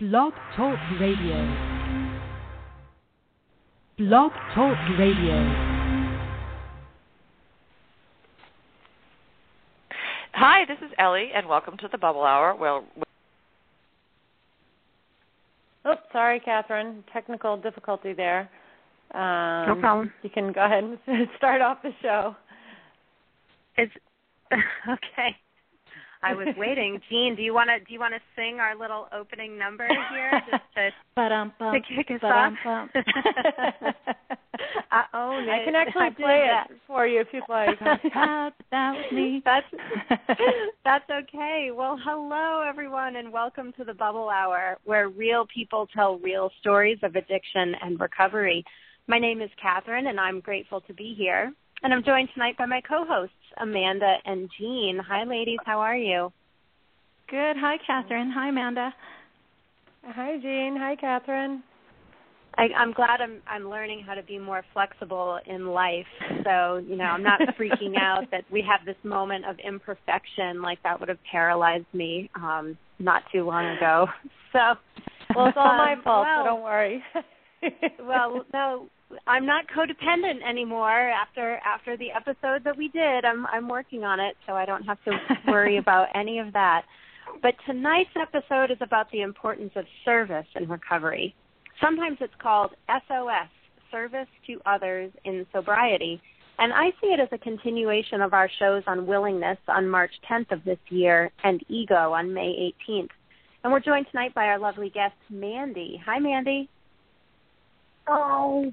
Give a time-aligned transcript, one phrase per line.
[0.00, 1.36] Blog Talk Radio.
[3.98, 5.36] Blog Talk Radio.
[10.32, 12.56] Hi, this is Ellie, and welcome to the Bubble Hour.
[12.58, 12.86] Well,
[15.86, 17.04] Oops, sorry, Catherine.
[17.12, 18.48] Technical difficulty there.
[19.12, 20.10] Um, no problem.
[20.22, 20.98] You can go ahead and
[21.36, 22.34] start off the show.
[23.76, 23.92] It's
[24.50, 25.36] okay.
[26.22, 27.00] I was waiting.
[27.10, 30.30] Jean, do you want to do you want to sing our little opening number here
[30.50, 30.90] just to,
[31.72, 32.52] to kick us off?
[34.92, 35.50] I own it.
[35.50, 37.78] I can actually I play it for you if you'd like.
[37.80, 39.40] that was me.
[39.44, 39.66] That's
[40.84, 41.70] that's okay.
[41.74, 46.98] Well, hello everyone, and welcome to the Bubble Hour, where real people tell real stories
[47.02, 48.64] of addiction and recovery.
[49.06, 51.52] My name is Catherine, and I'm grateful to be here.
[51.82, 55.00] And I'm joined tonight by my co-hosts Amanda and Jean.
[55.08, 55.58] Hi, ladies.
[55.64, 56.32] How are you?
[57.28, 57.56] Good.
[57.56, 58.30] Hi, Catherine.
[58.34, 58.92] Hi, Amanda.
[60.04, 60.76] Hi, Jean.
[60.78, 61.62] Hi, Catherine.
[62.58, 66.06] I, I'm glad I'm I'm learning how to be more flexible in life.
[66.44, 70.82] So you know, I'm not freaking out that we have this moment of imperfection like
[70.82, 74.06] that would have paralyzed me um, not too long ago.
[74.52, 74.58] So,
[75.36, 77.04] Well, it's all my um, fault, well, so don't worry.
[78.00, 78.88] well, no,
[79.26, 83.24] I'm not codependent anymore after after the episode that we did.
[83.24, 85.12] I'm I'm working on it, so I don't have to
[85.48, 86.82] worry about any of that.
[87.42, 91.34] But tonight's episode is about the importance of service in recovery.
[91.80, 93.48] Sometimes it's called SOS,
[93.90, 96.20] service to others in sobriety.
[96.58, 100.52] And I see it as a continuation of our shows on willingness on March 10th
[100.52, 103.08] of this year and ego on May 18th.
[103.64, 106.00] And we're joined tonight by our lovely guest, Mandy.
[106.04, 106.68] Hi, Mandy.
[108.06, 108.72] Oh,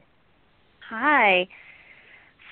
[0.90, 1.48] Hi.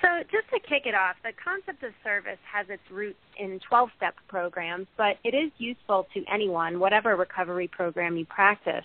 [0.02, 3.88] So, just to kick it off, the concept of service has its roots in 12
[3.96, 8.84] step programs, but it is useful to anyone, whatever recovery program you practice.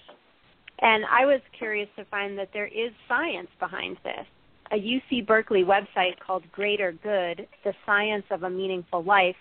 [0.80, 4.26] And I was curious to find that there is science behind this.
[4.72, 9.36] A UC Berkeley website called Greater Good The Science of a Meaningful Life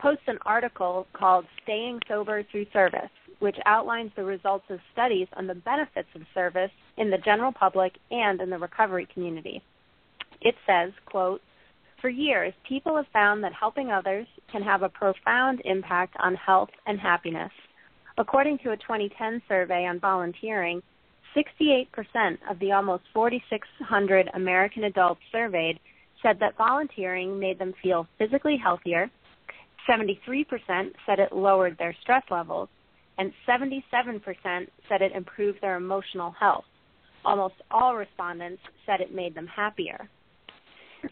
[0.00, 3.10] posts an article called Staying Sober Through Service,
[3.42, 7.92] which outlines the results of studies on the benefits of service in the general public
[8.12, 9.60] and in the recovery community.
[10.40, 11.42] It says, quote,
[12.00, 16.70] for years, people have found that helping others can have a profound impact on health
[16.86, 17.50] and happiness.
[18.16, 20.80] According to a 2010 survey on volunteering,
[21.36, 21.86] 68%
[22.48, 25.80] of the almost 4,600 American adults surveyed
[26.22, 29.10] said that volunteering made them feel physically healthier,
[29.88, 30.46] 73%
[31.06, 32.68] said it lowered their stress levels,
[33.22, 36.64] and 77% said it improved their emotional health.
[37.24, 40.08] Almost all respondents said it made them happier.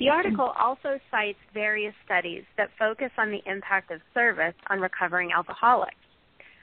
[0.00, 5.30] The article also cites various studies that focus on the impact of service on recovering
[5.32, 5.94] alcoholics.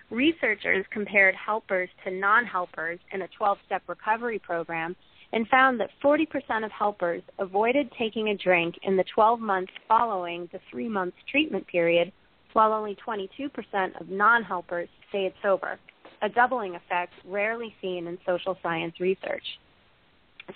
[0.10, 4.98] Researchers compared helpers to non helpers in a 12 step recovery program
[5.32, 6.28] and found that 40%
[6.66, 11.66] of helpers avoided taking a drink in the 12 months following the three month treatment
[11.68, 12.12] period,
[12.58, 15.78] while only 22% of non helpers say it's sober,
[16.24, 19.44] a doubling effect rarely seen in social science research.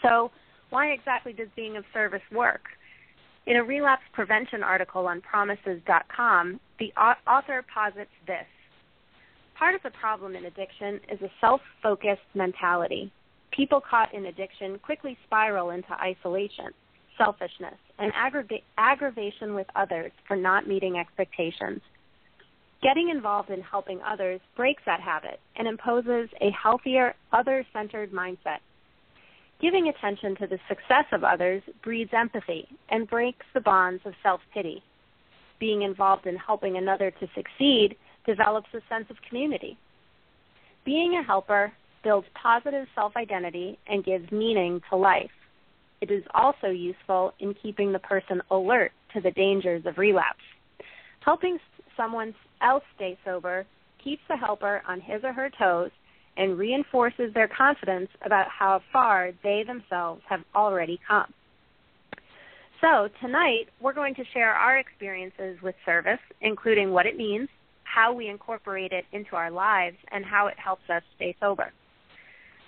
[0.02, 0.32] So,
[0.72, 2.62] why exactly does being of service work?
[3.46, 6.92] In a relapse prevention article on promises.com, the
[7.28, 8.48] author posits this.
[9.54, 13.12] Part of the problem in addiction is a self focused mentality.
[13.52, 16.72] People caught in addiction quickly spiral into isolation,
[17.16, 21.82] selfishness, and aggra- aggravation with others for not meeting expectations.
[22.82, 28.58] Getting involved in helping others breaks that habit and imposes a healthier, other centered mindset.
[29.62, 34.42] Giving attention to the success of others breeds empathy and breaks the bonds of self
[34.52, 34.82] pity.
[35.60, 39.78] Being involved in helping another to succeed develops a sense of community.
[40.84, 41.72] Being a helper
[42.04, 45.30] builds positive self identity and gives meaning to life.
[46.02, 50.40] It is also useful in keeping the person alert to the dangers of relapse.
[51.24, 51.60] Helping
[51.96, 53.66] someone else stay sober
[54.04, 55.92] keeps the helper on his or her toes
[56.38, 61.32] and reinforces their confidence about how far they themselves have already come.
[62.80, 67.48] So, tonight we're going to share our experiences with service, including what it means,
[67.84, 71.72] how we incorporate it into our lives, and how it helps us stay sober.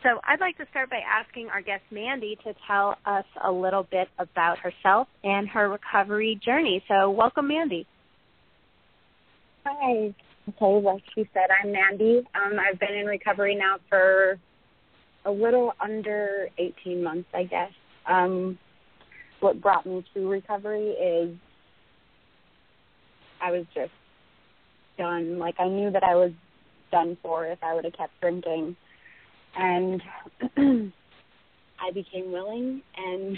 [0.03, 3.87] So, I'd like to start by asking our guest Mandy to tell us a little
[3.89, 6.83] bit about herself and her recovery journey.
[6.87, 7.87] So, welcome, Mandy.
[9.63, 10.13] Hi.
[10.49, 12.19] Okay, like she said, I'm Mandy.
[12.35, 14.37] Um, I've been in recovery now for
[15.25, 17.71] a little under 18 months, I guess.
[18.07, 18.57] Um,
[19.39, 21.35] what brought me to recovery is
[23.41, 23.91] I was just
[24.97, 25.39] done.
[25.39, 26.31] Like I knew that I was
[26.91, 28.75] done for if I would have kept drinking.
[29.55, 30.01] and
[31.79, 33.37] I became willing and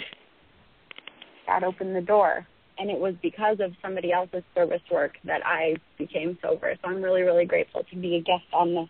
[1.46, 2.46] God opened the door.
[2.78, 6.74] And it was because of somebody else's service work that I became sober.
[6.82, 8.86] So I'm really, really grateful to be a guest on the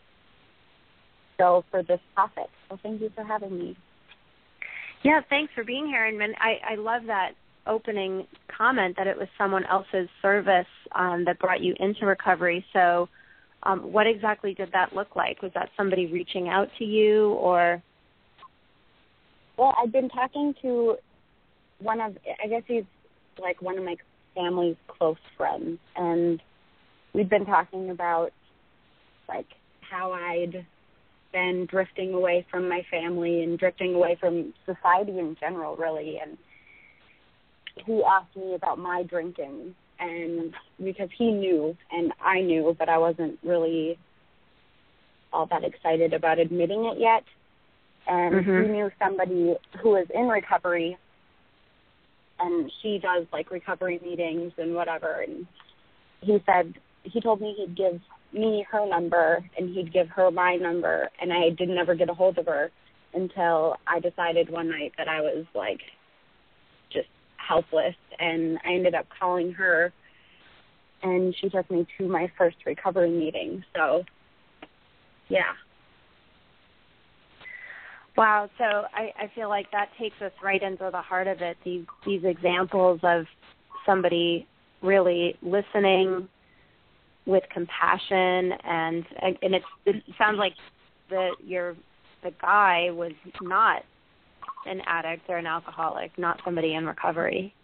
[1.38, 2.48] show for this topic.
[2.68, 3.76] So thank you for having me.
[5.02, 6.04] Yeah, thanks for being here.
[6.04, 7.32] And I, I love that
[7.66, 12.64] opening comment that it was someone else's service um, that brought you into recovery.
[12.72, 13.08] So,
[13.62, 15.42] um, what exactly did that look like?
[15.42, 17.82] Was that somebody reaching out to you, or?
[19.56, 20.96] Well, I've been talking to
[21.80, 22.84] one of, I guess he's
[23.40, 23.96] like one of my
[24.34, 26.40] family's close friends, and
[27.12, 28.32] we've been talking about
[29.28, 29.46] like
[29.80, 30.66] how I'd
[31.32, 36.38] been drifting away from my family and drifting away from society in general, really, and
[37.84, 39.74] he asked me about my drinking.
[39.98, 40.52] And
[40.82, 43.98] because he knew and I knew but I wasn't really
[45.32, 47.24] all that excited about admitting it yet.
[48.06, 48.62] And mm-hmm.
[48.62, 50.98] he knew somebody who was in recovery
[52.38, 55.46] and she does like recovery meetings and whatever and
[56.20, 58.00] he said he told me he'd give
[58.32, 62.14] me her number and he'd give her my number and I didn't ever get a
[62.14, 62.70] hold of her
[63.14, 65.80] until I decided one night that I was like
[66.92, 69.92] just helpless and I ended up calling her
[71.02, 73.64] and she took me to my first recovery meeting.
[73.74, 74.04] So
[75.28, 75.52] yeah.
[78.16, 81.56] Wow, so I, I feel like that takes us right into the heart of it.
[81.64, 83.26] These these examples of
[83.84, 84.46] somebody
[84.82, 86.28] really listening
[87.26, 90.54] with compassion and and it's it sounds like
[91.10, 91.76] the your
[92.22, 93.82] the guy was not
[94.66, 97.54] an addict or an alcoholic, not somebody in recovery.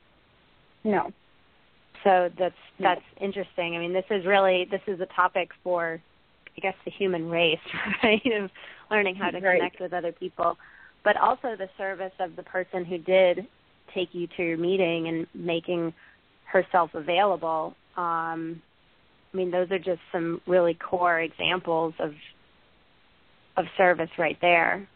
[0.85, 1.13] No.
[2.05, 3.27] So that's that's no.
[3.27, 3.77] interesting.
[3.77, 6.01] I mean, this is really this is a topic for
[6.57, 7.59] I guess the human race,
[8.03, 8.23] right?
[8.41, 8.51] Of
[8.93, 9.59] learning how to right.
[9.59, 10.57] connect with other people,
[11.03, 13.47] but also the service of the person who did
[13.95, 15.93] take you to your meeting and making
[16.45, 17.75] herself available.
[17.97, 18.63] Um,
[19.33, 22.13] I mean, those are just some really core examples of
[23.57, 24.89] of service right there.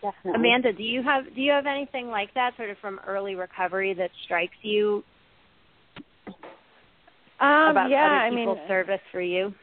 [0.00, 0.32] Definitely.
[0.34, 3.94] Amanda, do you have do you have anything like that sort of from early recovery
[3.94, 5.02] that strikes you
[7.40, 9.54] um, about yeah, other people's I mean, service for you?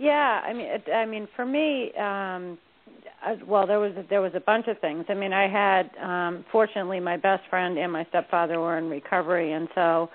[0.00, 2.56] Yeah, I mean, it, I mean, for me, um,
[3.22, 5.04] as, well, there was there was a bunch of things.
[5.10, 9.52] I mean, I had um, fortunately my best friend and my stepfather were in recovery,
[9.52, 10.08] and so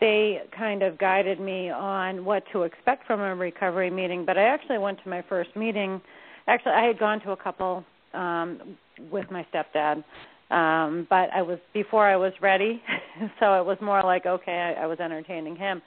[0.00, 4.26] they kind of guided me on what to expect from a recovery meeting.
[4.26, 6.02] But I actually went to my first meeting.
[6.46, 8.76] Actually, I had gone to a couple um,
[9.10, 10.04] with my stepdad.
[10.50, 12.82] Um, but I was before I was ready,
[13.40, 15.80] so it was more like okay, I, I was entertaining him.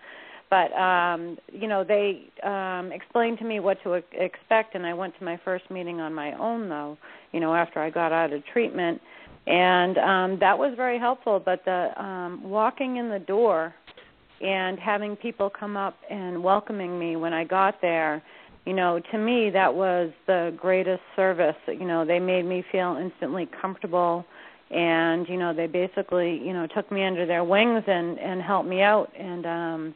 [0.49, 5.17] But um, you know, they um, explained to me what to expect, and I went
[5.17, 6.97] to my first meeting on my own, though.
[7.31, 9.01] You know, after I got out of treatment,
[9.47, 11.41] and um, that was very helpful.
[11.43, 13.73] But the um, walking in the door
[14.41, 18.21] and having people come up and welcoming me when I got there
[18.65, 22.97] you know to me that was the greatest service you know they made me feel
[23.01, 24.25] instantly comfortable
[24.71, 28.67] and you know they basically you know took me under their wings and and helped
[28.67, 29.95] me out and um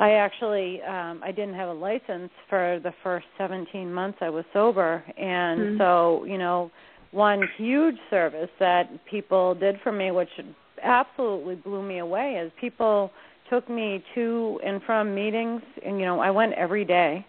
[0.00, 4.46] I actually um I didn't have a license for the first 17 months I was
[4.52, 5.04] sober.
[5.18, 5.78] And mm-hmm.
[5.78, 6.70] so you know
[7.10, 10.30] one huge service that people did for me which
[10.82, 13.12] absolutely blew me away is people
[13.50, 15.60] took me to and from meetings.
[15.84, 17.26] And you know I went every day.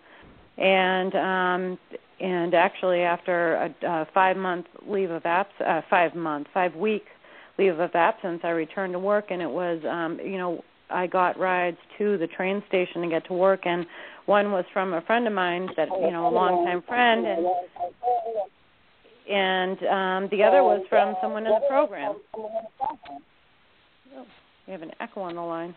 [0.57, 1.79] And um
[2.21, 7.03] and actually after a, a five month leave of abs uh, five month five week
[7.57, 9.25] leave of absence i returned to work.
[9.29, 13.25] And it was um you know i got rides to the train station to get
[13.25, 13.85] to work and
[14.25, 17.45] one was from a friend of mine that you know a long time friend and
[19.29, 22.15] and um the other was from someone in the program.
[22.35, 24.25] Oh,
[24.67, 25.75] we have an echo on the line.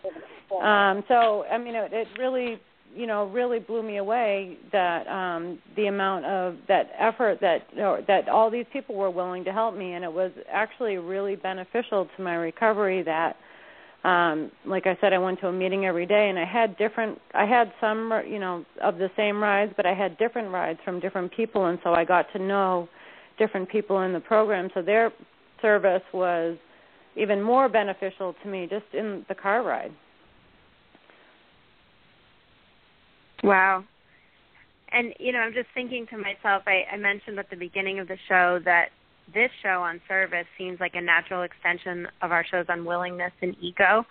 [0.62, 2.60] Um so i mean it, it really
[2.94, 8.02] you know really blew me away that um the amount of that effort that or
[8.06, 12.08] that all these people were willing to help me and it was actually really beneficial
[12.16, 13.36] to my recovery that
[14.04, 17.18] um like I said I went to a meeting every day and I had different
[17.34, 21.00] I had some you know of the same rides but I had different rides from
[21.00, 22.88] different people and so I got to know
[23.38, 25.12] different people in the program so their
[25.62, 26.56] service was
[27.16, 29.92] even more beneficial to me just in the car ride
[33.44, 33.84] Wow.
[34.90, 36.62] And you know, I'm just thinking to myself.
[36.66, 38.88] I, I mentioned at the beginning of the show that
[39.32, 43.56] this show on service seems like a natural extension of our shows on willingness and
[43.60, 44.04] ego.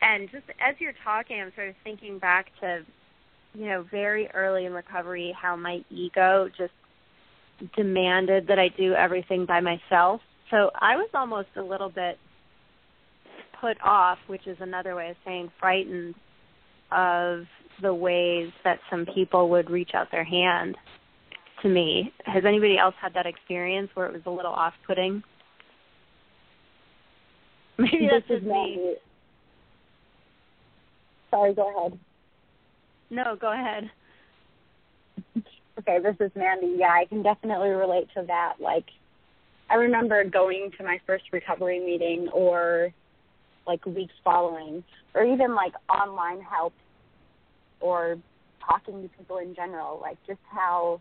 [0.00, 2.84] And just as you're talking, I'm sort of thinking back to,
[3.54, 6.72] you know, very early in recovery, how my ego just
[7.76, 10.20] demanded that I do everything by myself.
[10.50, 12.18] So I was almost a little bit
[13.60, 16.14] put off, which is another way of saying frightened
[16.90, 17.44] of
[17.80, 20.76] the ways that some people would reach out their hand
[21.62, 22.12] to me.
[22.24, 25.22] Has anybody else had that experience where it was a little off-putting?
[27.78, 28.94] Maybe that's this just is me.
[31.30, 31.98] Sorry, go ahead.
[33.10, 33.90] No, go ahead.
[35.78, 36.74] Okay, this is Mandy.
[36.76, 38.56] Yeah, I can definitely relate to that.
[38.60, 38.84] Like,
[39.70, 42.92] I remember going to my first recovery meeting or
[43.66, 46.74] like weeks following, or even like online help
[47.80, 48.18] or
[48.64, 51.00] talking to people in general, like just how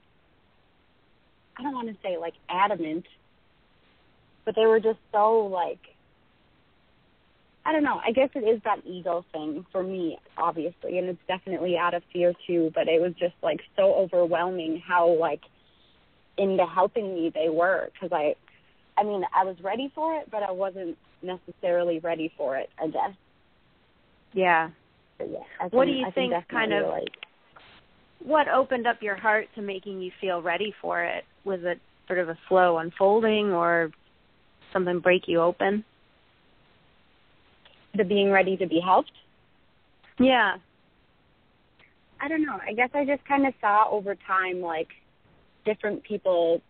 [1.57, 3.05] I don't want to say like adamant,
[4.45, 5.79] but they were just so like
[7.63, 8.01] I don't know.
[8.03, 12.01] I guess it is that ego thing for me, obviously, and it's definitely out of
[12.11, 12.71] fear too.
[12.73, 15.41] But it was just like so overwhelming how like
[16.37, 18.35] into helping me they were because I,
[18.99, 22.69] I mean, I was ready for it, but I wasn't necessarily ready for it.
[22.79, 23.11] I guess.
[24.33, 24.69] Yeah.
[25.19, 25.43] But yeah.
[25.59, 27.09] I What do you I think kind of- relate.
[28.23, 31.25] What opened up your heart to making you feel ready for it?
[31.43, 33.91] Was it sort of a slow unfolding or
[34.73, 35.83] something break you open?
[37.95, 39.11] the being ready to be helped?
[40.19, 40.57] Yeah.
[42.19, 42.59] I don't know.
[42.65, 44.89] I guess I just kind of saw over time like
[45.65, 46.61] different people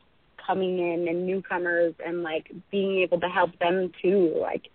[0.45, 4.35] coming in and newcomers and like being able to help them too.
[4.39, 4.69] Like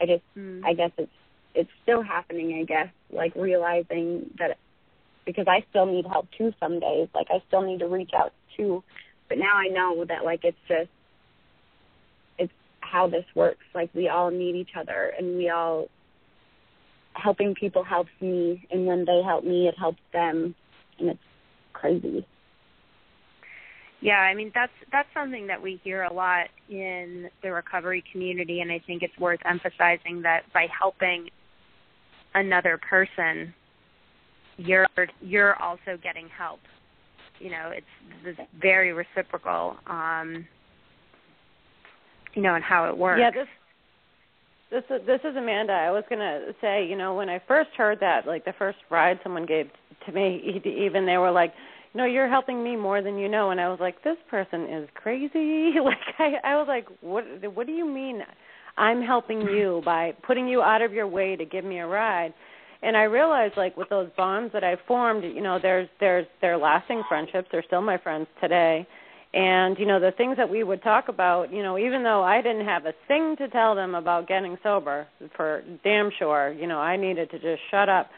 [0.00, 0.64] I just Mm.
[0.64, 1.12] I guess it's
[1.54, 4.56] it's still happening, I guess, like realizing that
[5.30, 7.08] because I still need help too some days.
[7.14, 8.82] Like I still need to reach out too.
[9.28, 10.90] But now I know that like it's just
[12.36, 13.64] it's how this works.
[13.74, 15.88] Like we all need each other and we all
[17.12, 20.54] helping people helps me and when they help me it helps them
[20.98, 21.20] and it's
[21.72, 22.26] crazy.
[24.00, 28.60] Yeah, I mean that's that's something that we hear a lot in the recovery community
[28.60, 31.30] and I think it's worth emphasizing that by helping
[32.34, 33.54] another person
[34.66, 34.86] you're
[35.20, 36.60] you're also getting help.
[37.38, 37.86] You know, it's
[38.24, 40.46] this very reciprocal um
[42.34, 43.20] you know, and how it works.
[43.20, 43.48] Yeah, this
[44.70, 45.72] this is this is Amanda.
[45.72, 49.18] I was gonna say, you know, when I first heard that, like the first ride
[49.22, 49.68] someone gave
[50.06, 51.52] to me, even they were like,
[51.94, 54.88] "No, you're helping me more than you know," and I was like, "This person is
[54.94, 57.24] crazy." like I, I was like, "What?
[57.54, 58.22] What do you mean?
[58.76, 62.32] I'm helping you by putting you out of your way to give me a ride?"
[62.82, 66.58] And I realized, like with those bonds that I formed, you know, there's there's they're
[66.58, 67.48] lasting friendships.
[67.52, 68.86] They're still my friends today.
[69.32, 72.42] And you know the things that we would talk about you know even though i
[72.42, 75.06] didn't have a thing to tell them about getting sober
[75.36, 78.10] for damn sure you know i needed to just shut up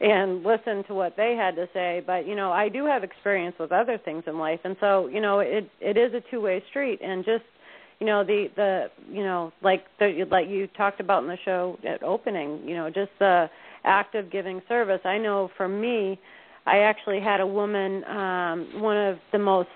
[0.00, 2.02] and listen to what they had to say.
[2.06, 4.60] But you know i do have experience with other things in life.
[4.64, 7.00] And so you know it it is a two way street.
[7.02, 7.44] And just
[8.00, 11.78] you know the the you know like the like you talked about in the show
[11.86, 13.52] at opening you know just the act
[14.14, 16.18] of giving service i know for me
[16.68, 19.68] I actually had a woman um one of the most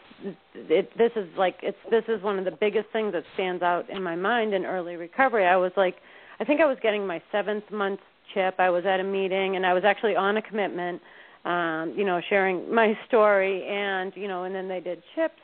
[0.54, 3.88] it, this is like it's this is one of the biggest things that stands out
[3.90, 5.47] in my mind in early recovery.
[5.47, 5.97] I was like
[6.38, 8.00] I think I was getting my 7th month
[8.35, 8.54] chip.
[8.59, 11.00] I was at a meeting and I was actually on a commitment
[11.45, 15.40] um you know sharing my story and you know and then they did chips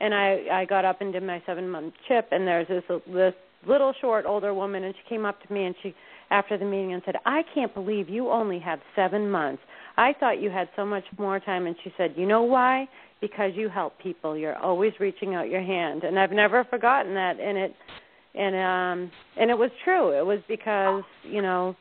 [0.00, 3.34] and I I got up and did my 7 month chip and there's this this
[3.66, 5.94] little short older woman and she came up to me and she
[6.30, 9.62] after the meeting and said, "I can't believe you only have 7 months.
[9.96, 12.88] I thought you had so much more time." And she said, "You know why?
[13.20, 14.36] Because you help people.
[14.36, 17.74] You're always reaching out your hand." And I've never forgotten that and it
[18.34, 20.10] and um and it was true.
[20.18, 21.76] It was because, you know,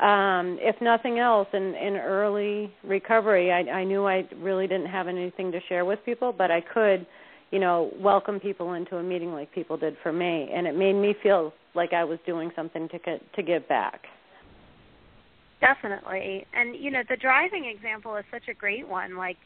[0.00, 5.08] um if nothing else in in early recovery, I I knew I really didn't have
[5.08, 7.06] anything to share with people, but I could
[7.50, 10.94] you know, welcome people into a meeting like people did for me, and it made
[10.94, 14.02] me feel like I was doing something to get, to give back.
[15.60, 16.46] Definitely.
[16.54, 19.16] And you know, the driving example is such a great one.
[19.16, 19.36] Like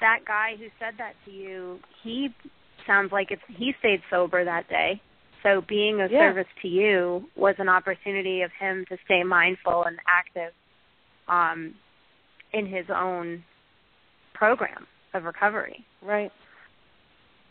[0.00, 2.28] that guy who said that to you, he
[2.86, 5.00] sounds like it's he stayed sober that day.
[5.42, 6.30] So being of Yeah.
[6.30, 10.52] service to you was an opportunity of him to stay mindful and active
[11.28, 11.74] um
[12.52, 13.44] in his own
[14.34, 15.84] program of recovery.
[16.02, 16.32] Right.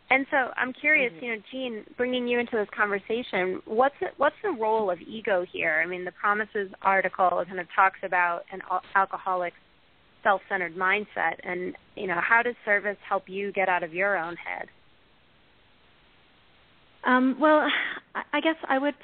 [0.09, 1.21] And so I'm curious, Mhm.
[1.21, 5.43] you know, Jean, bringing you into this conversation, what's the, what's the role of ego
[5.43, 5.81] here?
[5.83, 9.57] I mean, the Promises article kind of talks about an al- alcoholic's
[10.23, 14.35] self-centered mindset, and you know, how does service help you get out of your own
[14.37, 14.69] head?
[17.03, 17.69] Um, well,
[18.33, 18.95] I guess I would.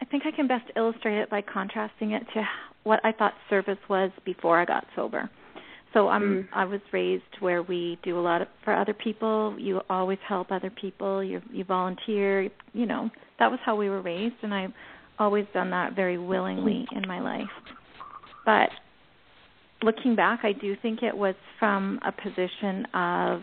[0.00, 2.48] I think I can best illustrate it by contrasting it to
[2.84, 5.28] what I thought service was before I got sober.
[5.92, 6.48] So I'm Mm.
[6.52, 9.56] I was raised where we do a lot of, for other people.
[9.58, 11.22] You always help other people.
[11.22, 12.48] You you volunteer.
[12.72, 14.72] You know that was how we were raised, and I've
[15.18, 17.50] always done that very willingly in my life.
[18.46, 18.70] But
[19.82, 23.40] looking back, I do think it was from a position of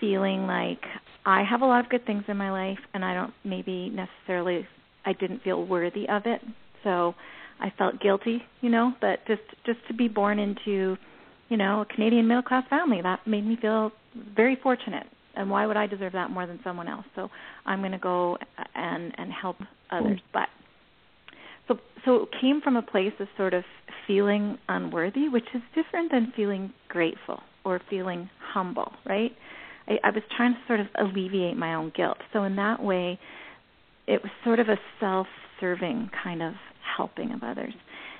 [0.00, 0.80] feeling like
[1.24, 4.66] I have a lot of good things in my life, and I don't maybe necessarily
[5.04, 6.40] I didn't feel worthy of it.
[6.82, 7.14] So
[7.60, 10.96] I felt guilty, you know, but just just to be born into,
[11.50, 13.92] you know, a Canadian middle class family, that made me feel
[14.34, 15.06] very fortunate.
[15.36, 17.04] And why would I deserve that more than someone else?
[17.14, 17.28] So
[17.66, 18.38] I'm going to go
[18.74, 19.56] and and help
[19.90, 20.20] others.
[20.32, 20.48] But
[21.68, 23.64] so so it came from a place of sort of
[24.06, 29.32] feeling unworthy, which is different than feeling grateful or feeling humble, right?
[29.86, 32.18] I, I was trying to sort of alleviate my own guilt.
[32.32, 33.18] So in that way,
[34.06, 36.54] it was sort of a self-serving kind of
[36.96, 37.74] helping of others.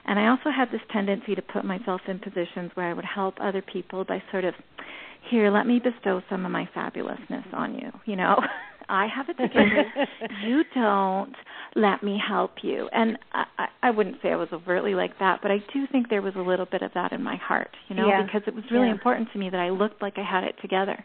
[0.07, 3.35] And I also had this tendency to put myself in positions where I would help
[3.41, 4.55] other people by sort of,
[5.31, 7.91] here, let me bestow some of my fabulousness on you.
[8.07, 8.37] You know,
[8.89, 9.85] I have it together.
[10.47, 11.35] you don't.
[11.77, 12.89] Let me help you.
[12.93, 16.23] And I, I, wouldn't say I was overtly like that, but I do think there
[16.23, 17.71] was a little bit of that in my heart.
[17.89, 18.25] You know, Yeah.
[18.25, 18.93] because it was really Yeah.
[18.93, 21.05] important to me that I looked like I had it together.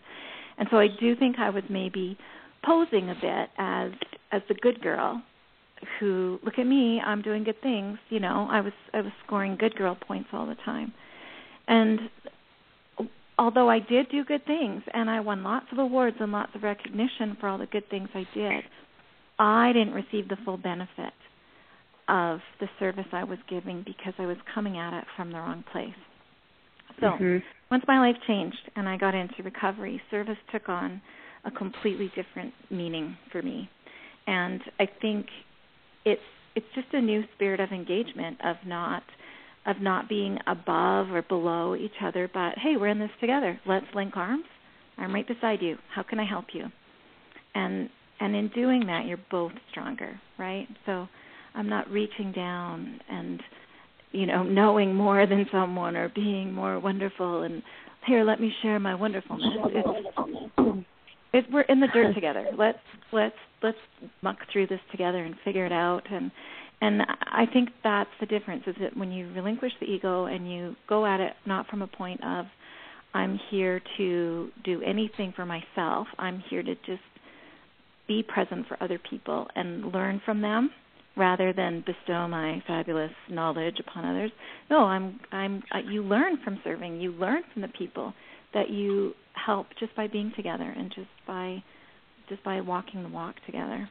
[0.57, 2.17] And so I do think I was maybe
[2.65, 3.91] posing a bit as
[4.31, 5.21] as the good girl
[6.00, 9.55] who look at me i'm doing good things you know i was i was scoring
[9.60, 10.94] good girl points all the time
[11.67, 12.00] and
[13.38, 16.63] although i did do good things and i won lots of awards and lots of
[16.63, 18.63] recognition for all the good things i did
[19.39, 21.13] i didn't receive the full benefit
[22.08, 25.63] of the service i was giving because i was coming at it from the wrong
[25.72, 25.94] place
[27.00, 27.44] so Mhm.
[27.72, 31.01] once my life changed and I got into recovery, service took on
[31.44, 33.70] a completely different meaning for me.
[34.27, 35.27] And I think
[36.05, 36.21] it's
[36.55, 39.03] it's just a new spirit of engagement of not
[39.65, 43.59] of not being above or below each other, but hey, we're in this together.
[43.65, 44.45] Let's link arms.
[44.97, 45.77] I'm right beside you.
[45.93, 46.65] How can I help you?
[47.55, 50.68] And and in doing that, you're both stronger, right?
[50.85, 51.07] So
[51.53, 53.41] I'm not reaching down and
[54.11, 57.61] you know knowing more than someone or being more wonderful and
[58.07, 60.85] here let me share my wonderfulness it's,
[61.35, 62.79] it, we're in the dirt together let's
[63.11, 63.77] let's let's
[64.21, 66.31] muck through this together and figure it out and
[66.81, 70.75] and i think that's the difference is that when you relinquish the ego and you
[70.87, 72.45] go at it not from a point of
[73.13, 77.01] i'm here to do anything for myself i'm here to just
[78.07, 80.69] be present for other people and learn from them
[81.17, 84.31] rather than bestow my fabulous knowledge upon others.
[84.69, 87.00] No, I'm I'm uh, you learn from serving.
[87.00, 88.13] You learn from the people
[88.53, 91.63] that you help just by being together and just by
[92.27, 93.87] just by walking the walk together.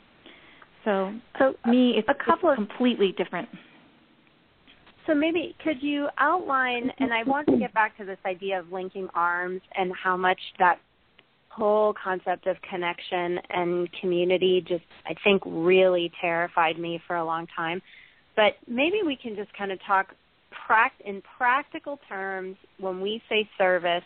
[0.84, 3.48] So, So me it's, a couple it's of completely different.
[5.06, 8.72] So maybe could you outline and I want to get back to this idea of
[8.72, 10.78] linking arms and how much that
[11.48, 17.46] whole concept of connection and community just I think really terrified me for a long
[17.54, 17.80] time.
[18.34, 20.14] But maybe we can just kind of talk
[21.04, 24.02] in practical terms when we say service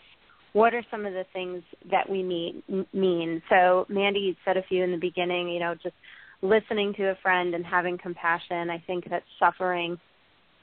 [0.53, 3.41] what are some of the things that we mean, mean?
[3.49, 5.95] So, Mandy, you said a few in the beginning, you know, just
[6.41, 8.69] listening to a friend and having compassion.
[8.69, 9.99] I think that suffering,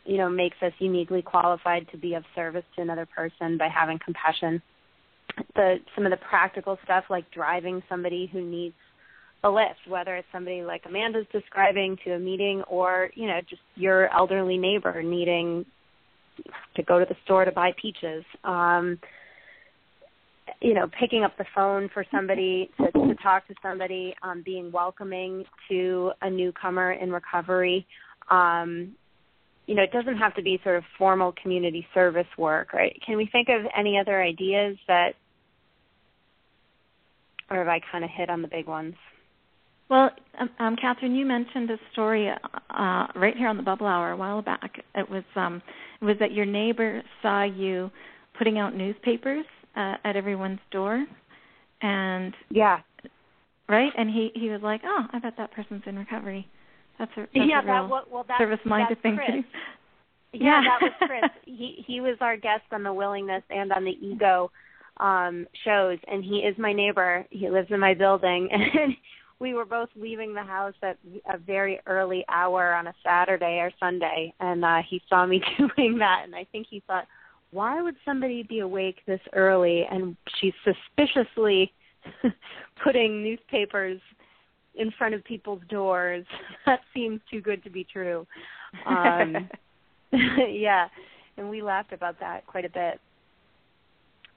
[0.05, 3.99] you know, makes us uniquely qualified to be of service to another person by having
[4.05, 4.62] compassion.
[5.55, 8.75] The some of the practical stuff like driving somebody who needs
[9.44, 13.61] a lift, whether it's somebody like Amanda's describing to a meeting or, you know, just
[13.75, 15.66] your elderly neighbor needing
[16.75, 18.25] to go to the store to buy peaches.
[18.44, 18.99] Um
[20.61, 24.70] you know, picking up the phone for somebody to, to talk to somebody, um, being
[24.72, 27.87] welcoming to a newcomer in recovery.
[28.30, 28.94] Um,
[29.66, 32.96] you know, it doesn't have to be sort of formal community service work, right?
[33.04, 35.14] Can we think of any other ideas that,
[37.50, 38.94] or have I kind of hit on the big ones?
[39.88, 44.12] Well, um, um, Catherine, you mentioned a story uh, right here on the Bubble Hour
[44.12, 44.80] a while back.
[44.96, 45.62] It was um,
[46.00, 47.90] it was that your neighbor saw you
[48.37, 49.44] putting out newspapers
[49.76, 51.06] uh, at everyone's door,
[51.82, 52.80] and Yeah,
[53.68, 56.48] right, and he he was like, "Oh, I bet that person's in recovery."
[56.98, 57.62] That's a that's yeah.
[57.62, 59.28] a That real well, well that, service-minded that's thing Chris.
[59.28, 60.44] to do.
[60.44, 61.30] Yeah, that was Chris.
[61.44, 64.50] he he was our guest on the willingness and on the ego
[64.98, 67.26] um shows and he is my neighbor.
[67.30, 68.94] He lives in my building and
[69.38, 70.96] we were both leaving the house at
[71.28, 75.98] a very early hour on a Saturday or Sunday and uh he saw me doing
[75.98, 77.06] that and I think he thought
[77.50, 81.72] why would somebody be awake this early and she's suspiciously
[82.85, 84.00] putting newspapers
[84.74, 86.24] in front of people's doors.
[86.66, 88.26] That seems too good to be true.
[88.87, 89.48] Um
[90.48, 90.88] yeah,
[91.37, 93.00] and we laughed about that quite a bit.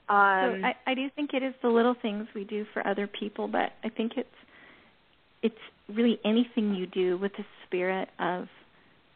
[0.10, 3.08] Um, so I, I do think it is the little things we do for other
[3.08, 4.28] people, but I think it's
[5.41, 5.56] it's
[5.88, 8.48] really anything you do with the spirit of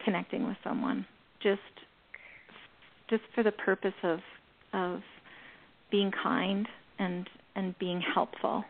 [0.04, 1.04] connecting with someone,
[1.42, 1.60] just
[3.10, 4.20] just for the purpose of
[4.72, 5.00] of
[5.90, 6.66] being kind
[6.98, 8.64] and and being helpful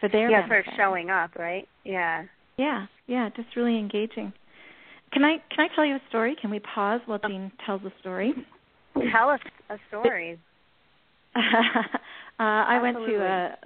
[0.00, 0.64] for their yeah, benefit.
[0.64, 1.68] for showing up, right?
[1.84, 2.24] Yeah.
[2.56, 4.32] Yeah, yeah, just really engaging.
[5.12, 6.36] Can I can I tell you a story?
[6.40, 8.32] Can we pause while Jean tells a story?
[9.12, 10.38] Tell us a story.
[11.36, 11.40] uh,
[12.38, 13.56] I went to a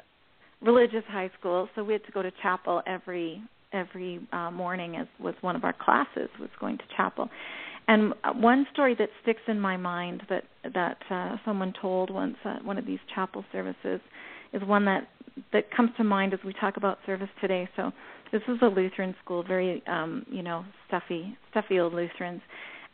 [0.64, 5.06] religious high school, so we had to go to chapel every every uh, morning as
[5.18, 7.28] was one of our classes was going to chapel.
[7.86, 12.64] And one story that sticks in my mind that that uh, someone told once at
[12.64, 14.00] one of these chapel services
[14.52, 15.08] is one that
[15.52, 17.68] that comes to mind as we talk about service today.
[17.76, 17.92] So
[18.32, 22.40] this is a Lutheran school, very um, you know stuffy stuffy old Lutherans.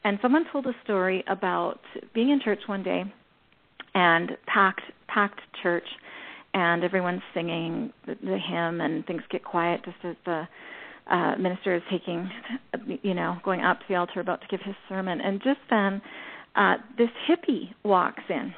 [0.02, 1.80] And someone told a story about
[2.14, 3.04] being in church one day
[3.94, 5.86] and packed packed church
[6.54, 10.48] and everyone's singing the, the hymn and things get quiet just as the
[11.10, 12.28] uh minister is taking
[13.02, 16.00] you know going up to the altar about to give his sermon and just then
[16.56, 18.52] uh this hippie walks in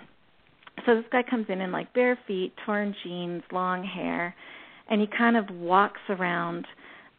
[0.86, 4.34] so this guy comes in in like bare feet torn jeans long hair
[4.90, 6.66] and he kind of walks around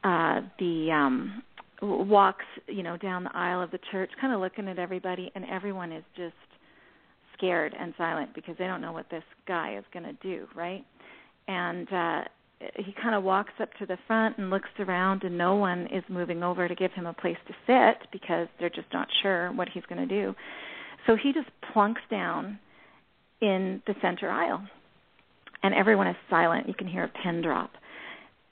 [0.04, 1.41] uh the um
[1.82, 5.46] walks you know down the aisle of the church kind of looking at everybody and
[5.46, 6.34] everyone is just
[7.38, 10.86] scared and silent because they don't know what this guy is going to do, right?
[11.48, 12.22] And uh
[12.76, 16.04] he kind of walks up to the front and looks around and no one is
[16.10, 19.69] moving over to give him a place to sit because they're just not sure what
[19.69, 20.36] he's going to do.
[21.08, 22.60] So he just plunks down
[23.41, 24.65] in the center aisle.
[25.63, 26.67] And everyone is silent.
[26.67, 27.71] You can hear a pin drop.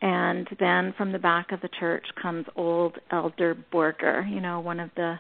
[0.02, 4.80] And then from the back of the church comes old Elder Borger, you know, one
[4.80, 5.20] of the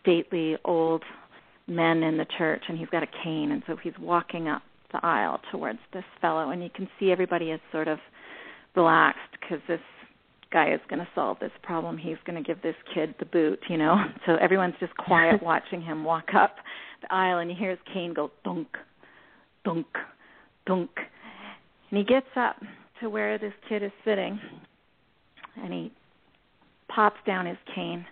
[0.00, 1.04] stately old
[1.68, 4.62] men in the church and he's got a cane and so he's walking up
[4.92, 7.98] the aisle towards this fellow and you can see everybody is sort of
[8.76, 9.80] relaxed because this
[10.52, 13.60] guy is going to solve this problem he's going to give this kid the boot
[13.68, 16.56] you know so everyone's just quiet watching him walk up
[17.02, 18.68] the aisle and you hear his cane go dunk
[19.64, 19.86] dunk
[20.66, 20.90] dunk
[21.90, 22.56] and he gets up
[23.00, 24.38] to where this kid is sitting
[25.62, 25.92] and he
[26.88, 28.04] pops down his cane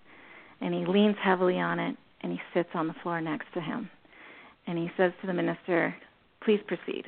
[0.61, 3.91] and he leans heavily on it and he sits on the floor next to him.
[4.67, 5.95] And he says to the minister,
[6.45, 7.05] Please proceed.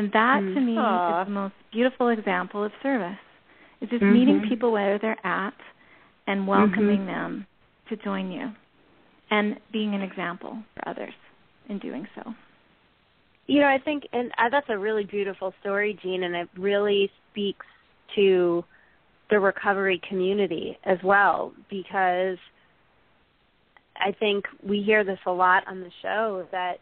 [0.00, 1.20] And that to me Aw.
[1.20, 3.18] is the most beautiful example of service.
[3.82, 4.12] It's just Mhm.
[4.14, 5.52] meeting people where they're at
[6.26, 7.46] and welcoming them
[7.90, 8.50] to join you
[9.30, 11.12] and being an example for others
[11.68, 12.34] in doing so.
[13.46, 17.12] You know, I think, and uh, that's a really beautiful story, Jean, and it really
[17.30, 17.66] speaks
[18.14, 18.64] to
[19.28, 22.38] the recovery community as well because
[23.96, 26.80] I think we hear this a lot on the show that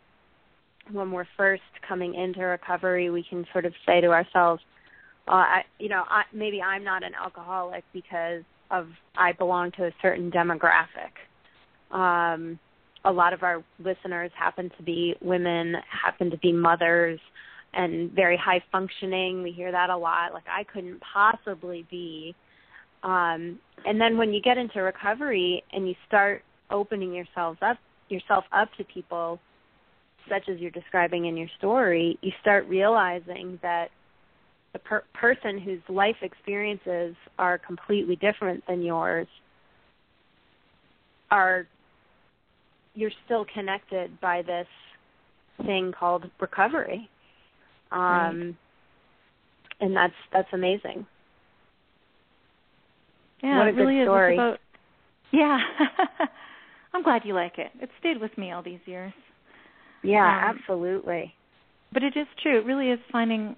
[0.92, 4.62] when we're first coming into recovery, we can sort of say to ourselves,
[5.26, 9.86] uh, I, you know, I, maybe I'm not an alcoholic because of I belong to
[9.86, 11.12] a certain demographic.
[11.90, 12.58] Um,
[13.04, 17.20] a lot of our listeners happen to be women, happen to be mothers,
[17.74, 19.42] and very high functioning.
[19.42, 20.32] We hear that a lot.
[20.32, 22.34] Like I couldn't possibly be.
[23.02, 28.44] Um, and then when you get into recovery and you start opening yourselves up yourself
[28.52, 29.38] up to people
[30.28, 33.88] such as you're describing in your story, you start realizing that
[34.72, 39.26] the per- person whose life experiences are completely different than yours
[41.30, 41.66] are
[42.94, 44.66] you're still connected by this
[45.64, 47.08] thing called recovery.
[47.92, 48.54] Um Right.
[49.80, 51.06] and that's that's amazing.
[53.42, 54.06] Yeah, What a it really good is.
[54.06, 54.34] Story.
[54.34, 54.58] about
[55.32, 55.58] yeah.
[56.94, 57.70] I'm glad you like it.
[57.80, 59.12] It stayed with me all these years.
[60.02, 61.34] Yeah, Um, absolutely.
[61.92, 62.58] But it is true.
[62.58, 63.56] It really is finding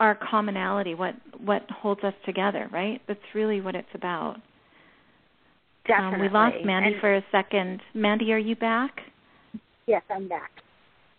[0.00, 3.00] our commonality, what what holds us together, right?
[3.06, 4.36] That's really what it's about.
[5.86, 6.14] Definitely.
[6.16, 7.80] Um, we lost Mandy And- for a second.
[7.94, 9.02] Mandy, are you back?
[9.86, 10.50] Yes, I'm back.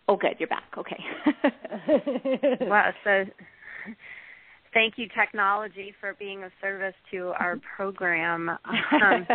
[0.08, 0.36] Oh, good.
[0.38, 0.76] You're back.
[0.76, 1.02] Okay.
[2.66, 2.92] Wow.
[3.04, 3.24] So
[4.74, 8.48] thank you, technology, for being of service to our program.
[8.50, 9.26] Um,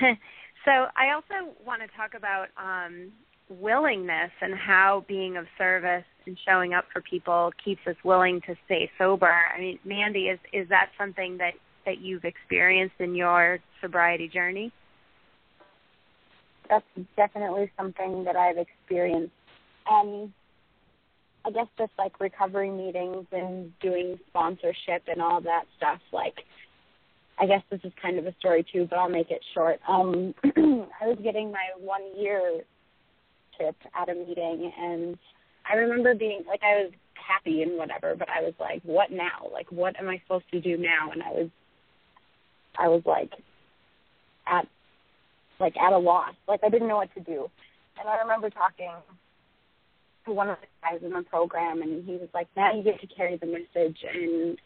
[0.64, 3.12] so I also want to talk about um,
[3.48, 8.54] willingness and how being of service and showing up for people keeps us willing to
[8.64, 9.30] stay sober.
[9.30, 11.54] I mean, Mandy, is is that something that
[11.86, 14.72] that you've experienced in your sobriety journey?
[16.68, 16.84] That's
[17.16, 19.34] definitely something that I've experienced.
[19.90, 20.32] Um,
[21.44, 26.00] I guess just like recovery meetings and doing sponsorship and all that stuff.
[26.10, 26.36] Like,
[27.38, 29.78] I guess this is kind of a story too, but I'll make it short.
[29.86, 32.62] Um, I was getting my one year
[33.58, 35.18] tip at a meeting and
[35.70, 39.48] I remember being like I was happy and whatever, but I was like, what now?
[39.52, 41.10] Like what am I supposed to do now?
[41.12, 41.50] And I was
[42.78, 43.32] I was like
[44.46, 44.66] at
[45.60, 46.34] like at a loss.
[46.48, 47.50] Like I didn't know what to do.
[47.98, 48.90] And I remember talking
[50.26, 53.00] to one of the guys in the program and he was like, Now you get
[53.00, 54.58] to carry the message and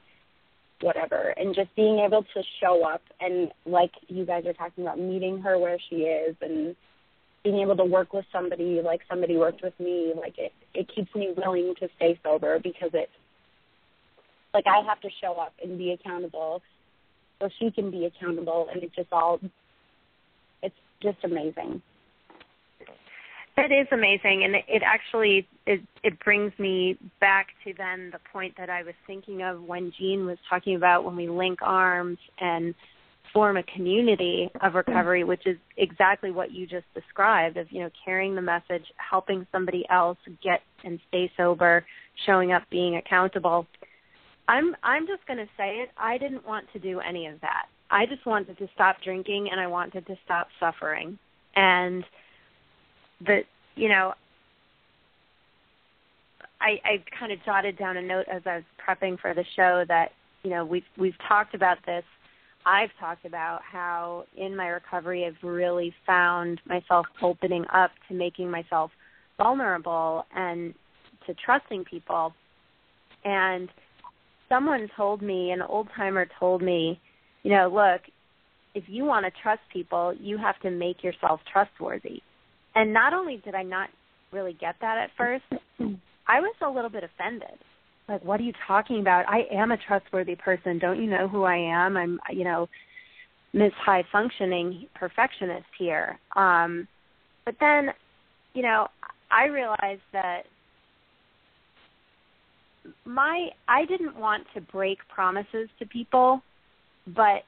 [0.80, 4.98] whatever and just being able to show up and like you guys are talking about
[4.98, 6.76] meeting her where she is and
[7.44, 11.14] being able to work with somebody like somebody worked with me like it it keeps
[11.14, 13.08] me willing to stay sober because it
[14.54, 16.62] like I have to show up and be accountable
[17.40, 19.40] so she can be accountable and it's just all
[20.62, 21.82] it's just amazing.
[23.56, 28.54] That is amazing, and it actually it it brings me back to then the point
[28.56, 32.72] that I was thinking of when Jean was talking about when we link arms and
[33.32, 37.90] form a community of recovery, which is exactly what you just described of you know
[38.04, 41.84] carrying the message, helping somebody else get and stay sober,
[42.26, 43.66] showing up, being accountable.
[44.48, 45.90] I'm I'm just going to say it.
[45.96, 47.66] I didn't want to do any of that.
[47.90, 51.18] I just wanted to stop drinking and I wanted to stop suffering.
[51.56, 52.04] And
[53.24, 53.40] the,
[53.74, 54.14] you know
[56.60, 59.84] I, I kind of jotted down a note as I was prepping for the show
[59.88, 60.12] that
[60.42, 62.04] you know we've we've talked about this.
[62.68, 68.50] I've talked about how in my recovery I've really found myself opening up to making
[68.50, 68.90] myself
[69.38, 70.74] vulnerable and
[71.26, 72.34] to trusting people.
[73.24, 73.68] And
[74.48, 77.00] someone told me, an old timer told me,
[77.42, 78.02] you know, look,
[78.74, 82.20] if you want to trust people, you have to make yourself trustworthy
[82.78, 83.88] and not only did I not
[84.32, 85.42] really get that at first,
[86.28, 87.58] I was a little bit offended.
[88.08, 89.28] Like, what are you talking about?
[89.28, 90.78] I am a trustworthy person.
[90.78, 91.96] Don't you know who I am?
[91.96, 92.68] I'm, you know,
[93.52, 96.18] Miss High Functioning Perfectionist here.
[96.34, 96.88] Um,
[97.44, 97.90] but then,
[98.54, 98.88] you know,
[99.30, 100.42] I realized that
[103.04, 106.40] my I didn't want to break promises to people,
[107.06, 107.42] but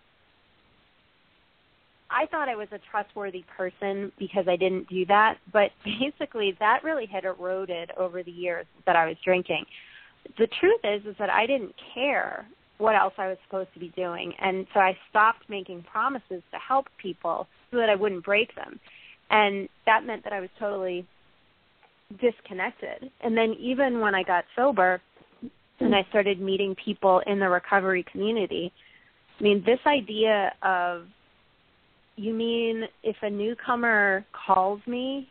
[2.11, 6.83] I thought I was a trustworthy person because I didn't do that, but basically that
[6.85, 9.65] really had eroded over the years that I was drinking.
[10.39, 12.47] The truth is is that I didn't care
[12.79, 16.59] what else I was supposed to be doing, and so I stopped making promises to
[16.67, 18.81] help people so that I wouldn't break them.
[19.31, 21.07] And that meant that I was totally
[22.21, 23.11] disconnected.
[23.23, 25.01] And then even when I got sober
[25.79, 28.73] and I started meeting people in the recovery community,
[29.39, 31.05] I mean, this idea of
[32.17, 35.29] you mean if a newcomer calls me,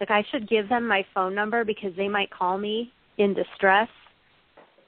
[0.00, 3.88] like I should give them my phone number because they might call me in distress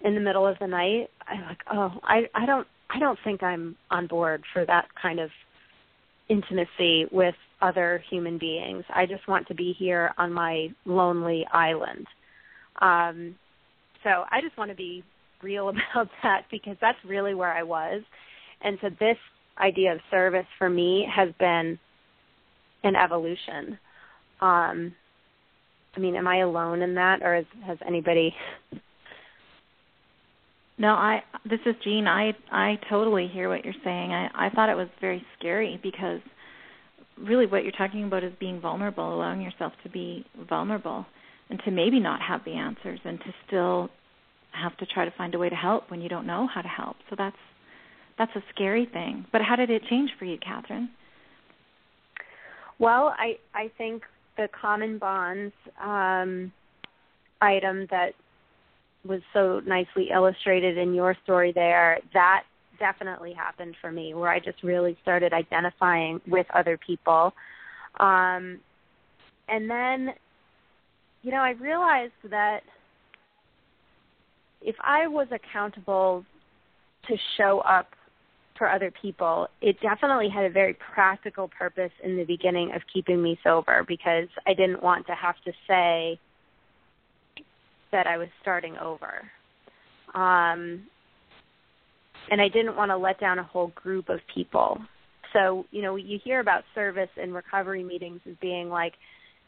[0.02, 1.10] in the middle of the night?
[1.28, 5.20] I'm like, oh, I I don't I don't think I'm on board for that kind
[5.20, 5.30] of
[6.28, 8.84] intimacy with other human beings.
[8.88, 12.06] I just want to be here on my lonely island.
[12.80, 13.34] Um,
[14.02, 15.04] so I just want to be
[15.42, 18.02] real about that because that's really where I was.
[18.62, 19.16] And so this
[19.58, 21.78] idea of service for me has been
[22.82, 23.78] an evolution.
[24.40, 24.94] Um,
[25.96, 28.34] I mean, am I alone in that, or is, has anybody?
[30.78, 31.22] No, I.
[31.44, 32.06] This is Jean.
[32.06, 34.12] I I totally hear what you're saying.
[34.12, 36.20] I I thought it was very scary because
[37.18, 41.04] really what you're talking about is being vulnerable, allowing yourself to be vulnerable,
[41.50, 43.90] and to maybe not have the answers, and to still
[44.52, 46.68] have to try to find a way to help when you don't know how to
[46.68, 46.96] help.
[47.10, 47.36] So that's
[48.16, 49.26] that's a scary thing.
[49.32, 50.90] But how did it change for you, Catherine?
[52.78, 54.02] Well, I I think
[54.40, 55.52] the common bonds
[55.84, 56.50] um,
[57.42, 58.14] item that
[59.04, 62.44] was so nicely illustrated in your story there that
[62.78, 67.34] definitely happened for me where I just really started identifying with other people.
[67.98, 68.60] Um,
[69.46, 70.14] and then,
[71.22, 72.60] you know, I realized that
[74.62, 76.24] if I was accountable
[77.08, 77.88] to show up
[78.60, 83.22] for other people, it definitely had a very practical purpose in the beginning of keeping
[83.22, 86.20] me sober because I didn't want to have to say
[87.90, 89.22] that I was starting over.
[90.14, 90.82] Um,
[92.30, 94.78] and I didn't want to let down a whole group of people.
[95.32, 98.92] So, you know, you hear about service in recovery meetings as being like,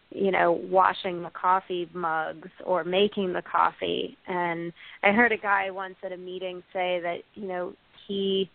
[0.09, 4.17] you know, washing the coffee mugs or making the coffee.
[4.27, 4.73] And
[5.03, 7.75] I heard a guy once at a meeting say that, you know,
[8.09, 8.49] he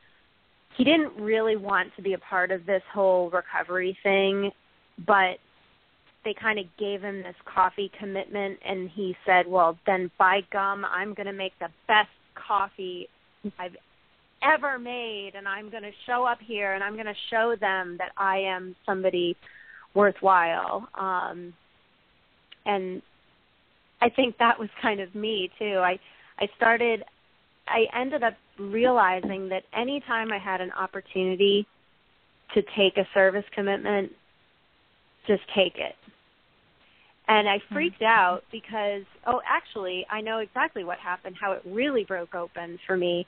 [0.77, 4.51] he didn't really want to be a part of this whole recovery thing,
[5.05, 5.37] but
[6.23, 10.85] they kind of gave him this coffee commitment and he said, "Well, then by gum,
[10.85, 13.09] I'm going to make the best coffee
[13.57, 13.75] I've
[14.43, 17.97] ever made and I'm going to show up here and I'm going to show them
[17.97, 19.35] that I am somebody
[19.93, 21.53] worthwhile." Um
[22.65, 23.01] and
[24.01, 25.79] I think that was kind of me too.
[25.79, 25.97] I
[26.39, 27.03] I started
[27.67, 31.67] I ended up realizing that anytime I had an opportunity
[32.53, 34.11] to take a service commitment,
[35.27, 35.95] just take it.
[37.27, 38.05] And I freaked mm-hmm.
[38.05, 42.95] out because oh actually I know exactly what happened, how it really broke open for
[42.95, 43.27] me.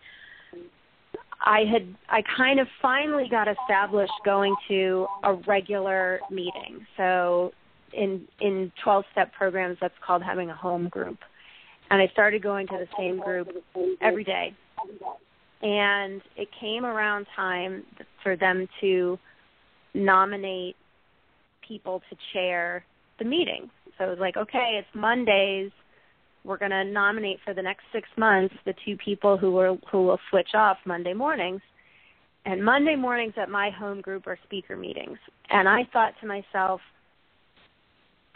[1.45, 6.85] I had I kind of finally got established going to a regular meeting.
[6.95, 7.51] So
[7.93, 11.17] in in 12 step programs that's called having a home group.
[11.91, 13.49] And I started going to the same group
[13.99, 14.55] every day.
[15.61, 17.83] And it came around time
[18.23, 19.19] for them to
[19.93, 20.75] nominate
[21.67, 22.83] people to chair
[23.19, 23.69] the meeting.
[23.97, 25.71] So it was like, okay, it's Mondays.
[26.45, 30.05] We're going to nominate for the next six months the two people who will who
[30.05, 31.61] will switch off Monday mornings.
[32.45, 35.17] And Monday mornings at my home group are speaker meetings.
[35.49, 36.79] And I thought to myself,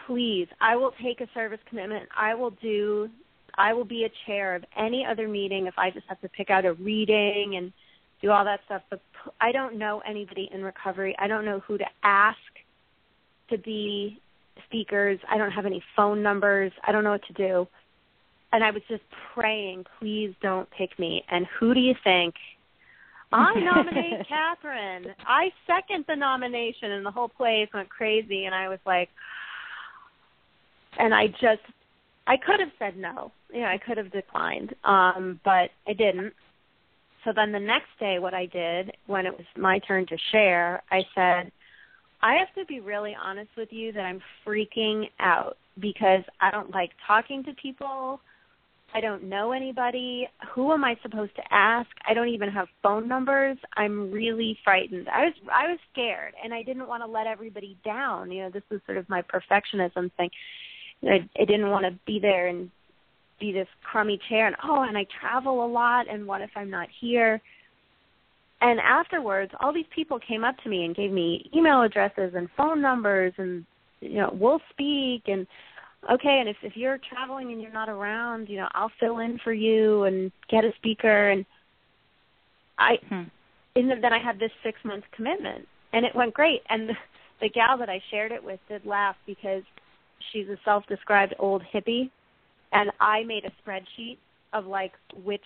[0.06, 2.10] please, I will take a service commitment.
[2.16, 3.10] I will do
[3.56, 6.50] I will be a chair of any other meeting if I just have to pick
[6.50, 7.72] out a reading and
[8.22, 8.82] do all that stuff.
[8.90, 9.02] But
[9.42, 11.16] I don't know anybody in recovery.
[11.20, 12.38] I don't know who to ask
[13.50, 14.20] to be
[14.66, 15.20] speakers.
[15.30, 16.72] I don't have any phone numbers.
[16.86, 17.68] I don't know what to do.
[18.52, 21.24] And I was just praying, please don't pick me.
[21.30, 22.36] And who do you think?
[23.32, 25.08] I nominate Catherine.
[25.26, 28.46] I second the nomination, and the whole place went crazy.
[28.46, 29.10] And I was like,
[31.00, 31.62] and I just,
[32.26, 33.32] I could have said no.
[33.54, 36.34] Yeah, I could have declined, um, but I didn't.
[37.24, 40.84] So then the next day, what I did when it was my turn to share,
[40.92, 41.52] I said,
[42.22, 46.72] I have to be really honest with you that I'm freaking out because I don't
[46.72, 48.20] like talking to people.
[48.96, 50.28] I don't know anybody.
[50.54, 51.90] Who am I supposed to ask?
[52.08, 53.58] I don't even have phone numbers.
[53.76, 55.10] I'm really frightened.
[55.10, 58.32] I was I was scared and I didn't want to let everybody down.
[58.32, 60.30] You know, this was sort of my perfectionism thing.
[61.06, 62.72] I, I didn't want to be there and
[63.40, 66.70] be this crummy chair and oh, and I travel a lot and what if I'm
[66.70, 67.42] not here?
[68.64, 72.48] and afterwards all these people came up to me and gave me email addresses and
[72.58, 73.66] phone numbers and
[74.00, 75.46] you know we'll speak and
[76.10, 79.38] okay and if if you're traveling and you're not around you know i'll fill in
[79.44, 81.46] for you and get a speaker and
[82.80, 83.24] i hmm.
[83.76, 86.96] and then i had this six month commitment and it went great and the,
[87.42, 89.64] the gal that i shared it with did laugh because
[90.32, 92.10] she's a self described old hippie
[92.72, 94.18] and i made a spreadsheet
[94.54, 95.42] of like which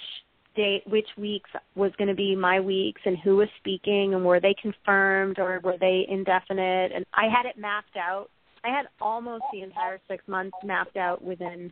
[0.58, 4.42] date, which weeks was going to be my weeks, and who was speaking, and were
[4.42, 6.92] they confirmed or were they indefinite?
[6.94, 8.28] And I had it mapped out.
[8.66, 11.70] I had almost the entire six months mapped out within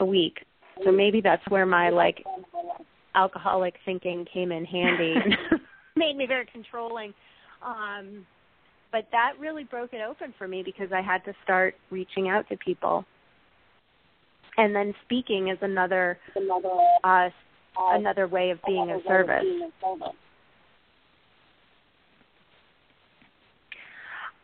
[0.00, 0.38] a week.
[0.84, 2.24] So maybe that's where my like
[3.14, 5.60] alcoholic thinking came in handy and
[5.96, 7.12] made me very controlling.
[7.64, 8.26] Um,
[8.92, 12.48] but that really broke it open for me because I had to start reaching out
[12.48, 13.04] to people.
[14.56, 16.18] And then speaking is another
[17.04, 17.28] uh,
[17.76, 19.44] another way of being of service.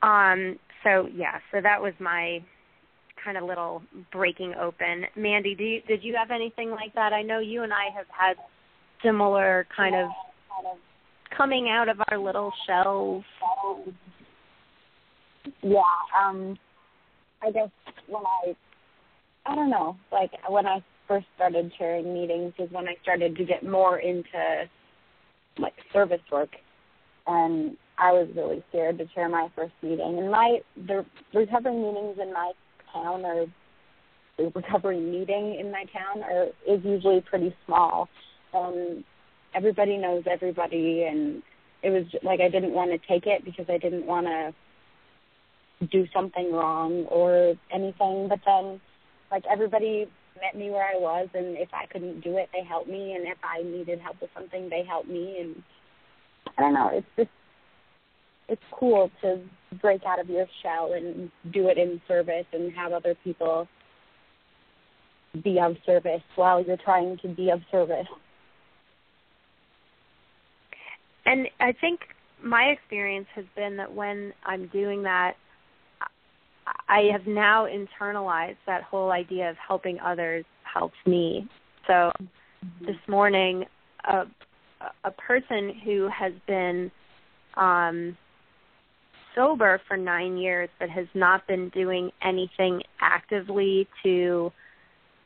[0.03, 2.45] Um, so yeah, so that was my
[3.25, 5.07] kind of little breaking open.
[5.17, 7.13] Mandy, do you, did you have anything like that?
[7.13, 8.37] I know you and I have had
[9.03, 10.11] similar kind of
[11.37, 13.25] coming out of our little shells.
[15.63, 15.81] Yeah,
[16.19, 16.59] um
[17.43, 17.71] I guess
[18.07, 18.57] when I
[19.47, 23.45] I don't know, like when I first started chairing meetings is when I started to
[23.45, 24.65] get more into
[25.59, 26.51] like service work,
[27.27, 30.19] and I was really scared to chair my first meeting.
[30.19, 31.05] And my the
[31.35, 32.53] recovery meetings in my
[32.93, 33.47] town or
[34.39, 38.09] the recovery meeting in my town are is usually pretty small.
[38.55, 39.05] Um,
[39.55, 41.43] everybody knows everybody, and
[41.83, 44.55] it was like I didn't want to take it because I didn't want to
[45.91, 48.29] do something wrong or anything.
[48.29, 48.81] But then,
[49.31, 50.09] like everybody
[50.41, 53.27] met me where I was, and if I couldn't do it, they helped me, and
[53.27, 55.63] if I needed help with something, they helped me, and
[56.59, 57.31] I don't know, it's just
[58.49, 59.41] it's cool to
[59.81, 63.67] break out of your shell and do it in service and have other people
[65.43, 68.07] be of service while you're trying to be of service.
[71.27, 72.01] And I think
[72.43, 75.37] my experience has been that when I'm doing that,
[76.89, 81.49] I have now internalized that whole idea of helping others helps me.
[81.87, 82.87] So mm-hmm.
[82.87, 83.65] this morning,
[84.05, 84.25] a
[85.05, 86.91] a person who has been
[87.57, 88.17] um,
[89.35, 94.53] sober for nine years but has not been doing anything actively to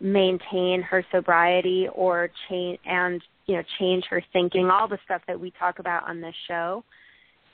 [0.01, 5.39] maintain her sobriety or change and you know change her thinking all the stuff that
[5.39, 6.85] we talk about on this show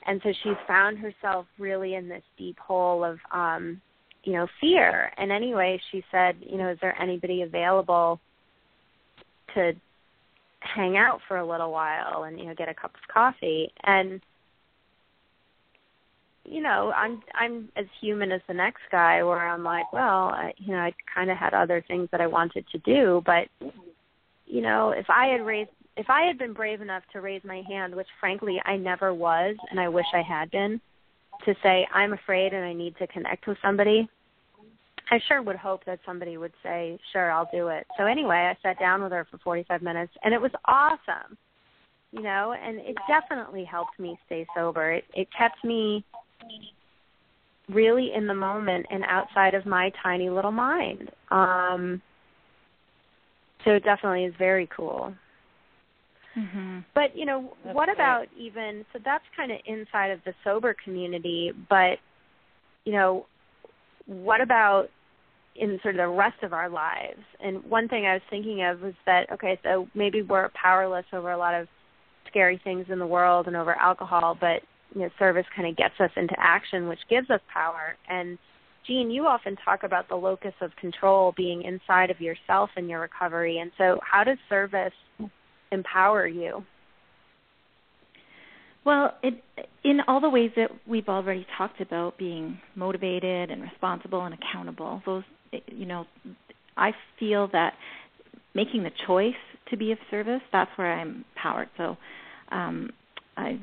[0.07, 3.81] and so she's found herself really in this deep hole of um
[4.25, 5.13] you know, fear.
[5.17, 8.21] And anyway, she said, you know, is there anybody available
[9.55, 9.75] to
[10.65, 14.21] hang out for a little while and you know get a cup of coffee and
[16.45, 20.55] you know i'm i'm as human as the next guy where i'm like well I,
[20.57, 23.49] you know i kind of had other things that i wanted to do but
[24.47, 27.63] you know if i had raised if i had been brave enough to raise my
[27.69, 30.81] hand which frankly i never was and i wish i had been
[31.45, 34.09] to say i'm afraid and i need to connect with somebody
[35.11, 38.57] I sure would hope that somebody would say, "Sure, I'll do it." So anyway, I
[38.63, 41.37] sat down with her for 45 minutes, and it was awesome.
[42.13, 44.93] You know, and it definitely helped me stay sober.
[44.93, 46.05] It it kept me
[47.69, 51.11] really in the moment and outside of my tiny little mind.
[51.31, 52.01] Um
[53.65, 55.15] so it definitely is very cool.
[56.37, 56.79] Mm-hmm.
[56.95, 57.95] But you know, That's what great.
[57.95, 61.99] about even so that's kind of inside of the sober community, but
[62.85, 63.27] you know,
[64.07, 64.89] what about
[65.57, 67.23] in sort of the rest of our lives?
[67.41, 71.31] And one thing I was thinking of was that okay, so maybe we're powerless over
[71.31, 71.69] a lot of
[72.29, 74.63] scary things in the world and over alcohol, but
[74.95, 77.97] you know, service kind of gets us into action, which gives us power.
[78.09, 78.39] And
[78.87, 83.01] Jean, you often talk about the locus of control being inside of yourself in your
[83.01, 83.59] recovery.
[83.59, 84.93] And so, how does service
[85.73, 86.65] empower you?
[88.85, 89.43] Well, it,
[89.83, 95.03] in all the ways that we've already talked about, being motivated and responsible and accountable,
[95.07, 95.23] those,
[95.69, 96.05] you know,
[96.77, 97.75] I feel that
[98.55, 99.33] making the choice
[99.71, 101.69] to be of service, that's where I'm powered.
[101.79, 101.97] So,
[102.51, 102.91] um,
[103.37, 103.59] I,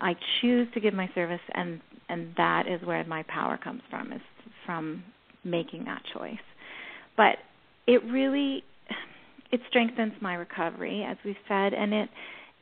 [0.00, 4.12] I choose to give my service, and and that is where my power comes from,
[4.12, 4.20] is
[4.64, 5.02] from
[5.44, 6.38] making that choice.
[7.16, 7.36] But
[7.86, 8.64] it really,
[9.50, 12.08] it strengthens my recovery, as we've said, and it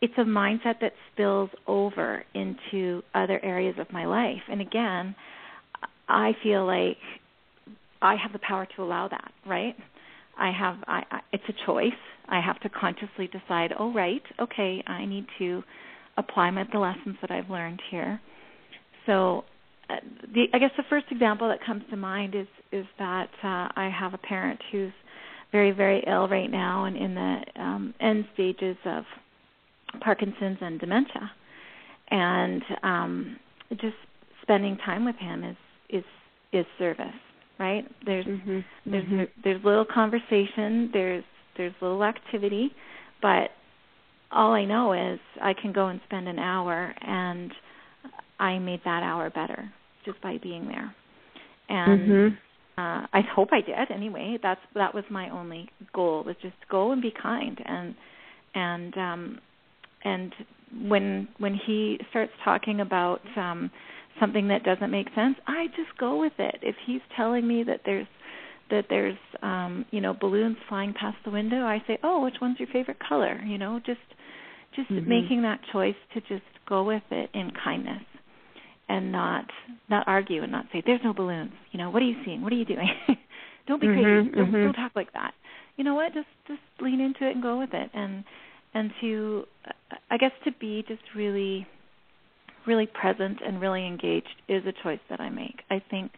[0.03, 4.43] it's a mindset that spills over into other areas of my life.
[4.51, 5.15] And again,
[6.07, 6.99] I feel like
[8.03, 9.75] I have the power to allow that, right?
[10.39, 11.93] I have I, I it's a choice.
[12.29, 15.63] I have to consciously decide, "Oh right, okay, I need to
[16.19, 18.21] apply my, the lessons that I've learned here."
[19.07, 19.45] So
[19.89, 19.95] uh,
[20.35, 23.91] the I guess the first example that comes to mind is is that uh I
[23.99, 24.93] have a parent who's
[25.57, 27.31] very very ill right now and in the
[27.67, 29.05] um end stages of
[30.01, 31.31] Parkinson's and dementia.
[32.11, 33.13] And um
[33.71, 34.01] just
[34.43, 35.57] spending time with him is
[35.99, 36.05] is
[36.53, 37.21] is service,
[37.59, 37.85] right?
[38.05, 38.61] There's Mm-hmm.
[38.91, 41.25] there's there's little conversation, there's
[41.57, 42.71] there's little activity,
[43.23, 43.51] but
[44.31, 47.51] all I know is I can go and spend an hour and
[48.39, 49.71] I made that hour better
[50.05, 50.95] just by being there.
[51.69, 52.35] And Mm-hmm.
[52.79, 54.39] Uh I hope I did anyway.
[54.43, 57.95] That's that was my only goal was just go and be kind and
[58.55, 59.39] and um
[60.05, 60.35] and
[60.89, 63.71] when when he starts talking about um
[64.21, 66.57] something that doesn't make sense, I just go with it.
[66.63, 68.07] If he's telling me that there's
[68.71, 72.59] that there's um you know balloons flying past the window, I say, "Oh, which one's
[72.59, 74.01] your favorite color?" You know, just
[74.75, 75.07] just Mhm.
[75.07, 78.03] making that choice to just go with it in kindness
[78.89, 79.45] and not
[79.89, 81.53] not argue and not say there's no balloons.
[81.73, 82.43] You know what are you seeing?
[82.43, 82.89] What are you doing?
[83.67, 84.31] Don't be Mhm, crazy.
[84.37, 84.63] Don't, mhm.
[84.65, 85.35] don't talk like that.
[85.77, 86.15] You know what?
[86.15, 87.91] Just just lean into it and go with it.
[87.95, 88.25] And
[88.75, 91.67] and to uh, i guess to be just really
[92.67, 95.63] really present and really engaged is a choice that i make.
[95.71, 96.13] I think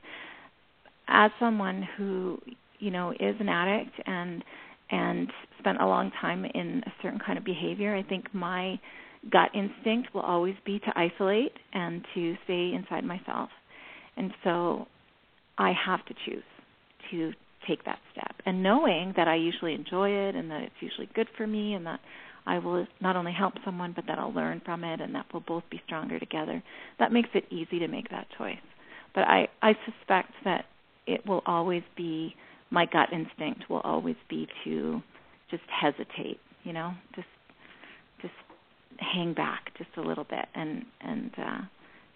[1.08, 2.38] as someone who
[2.78, 4.44] you know is an addict and
[4.90, 8.78] and spent a long time in a certain kind of behavior i think my
[9.30, 13.50] gut instinct will always be to isolate and to stay inside myself.
[14.16, 14.86] And so
[15.58, 16.42] I have to choose
[17.10, 17.32] to
[17.66, 18.34] take that step.
[18.46, 21.86] And knowing that I usually enjoy it and that it's usually good for me and
[21.86, 22.00] that
[22.46, 25.44] I will not only help someone but that I'll learn from it and that we'll
[25.46, 26.62] both be stronger together.
[26.98, 28.56] That makes it easy to make that choice.
[29.14, 30.64] But I I suspect that
[31.06, 32.34] it will always be
[32.70, 35.02] my gut instinct will always be to
[35.50, 37.28] just hesitate, you know, just just
[38.98, 41.60] hang back just a little bit and and uh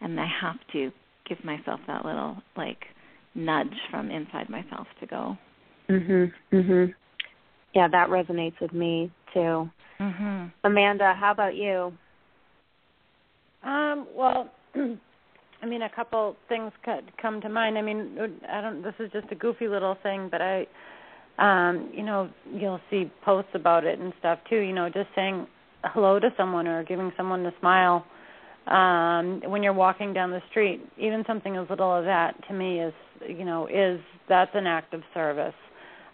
[0.00, 0.90] and I have to
[1.28, 2.86] give myself that little like
[3.34, 5.38] nudge from inside myself to go.
[5.88, 6.32] Mhm.
[6.52, 6.94] Mhm.
[7.74, 9.70] Yeah, that resonates with me too.
[10.00, 10.52] Mhm.
[10.64, 11.96] Amanda, how about you?
[13.62, 17.78] Um, well, I mean, a couple things could come to mind.
[17.78, 18.18] I mean,
[18.48, 18.82] I don't.
[18.82, 20.66] This is just a goofy little thing, but I,
[21.38, 24.58] um, you know, you'll see posts about it and stuff too.
[24.58, 25.46] You know, just saying
[25.84, 28.04] hello to someone or giving someone a smile
[28.68, 32.80] um when you're walking down the street even something as little as that to me
[32.80, 32.94] is
[33.28, 35.54] you know is that's an act of service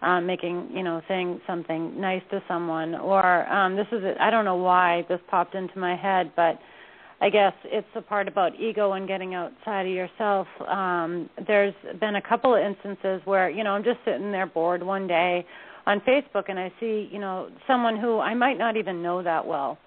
[0.00, 4.46] um making you know saying something nice to someone or um this is I don't
[4.46, 6.58] know why this popped into my head but
[7.20, 10.46] I guess it's the part about ego and getting outside of yourself.
[10.68, 14.84] Um, there's been a couple of instances where, you know, I'm just sitting there bored
[14.84, 15.44] one day
[15.89, 19.47] on Facebook and I see, you know, someone who I might not even know that
[19.47, 19.78] well,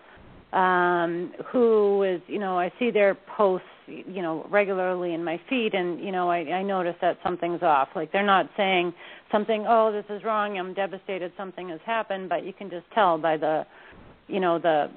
[0.51, 5.75] um, who is, you know, I see their posts, you know, regularly in my feed
[5.75, 7.89] and, you know, I, I notice that something's off.
[7.95, 8.93] Like they're not saying
[9.31, 13.19] something, oh, this is wrong, I'm devastated, something has happened, but you can just tell
[13.19, 13.67] by the,
[14.27, 14.89] you know, the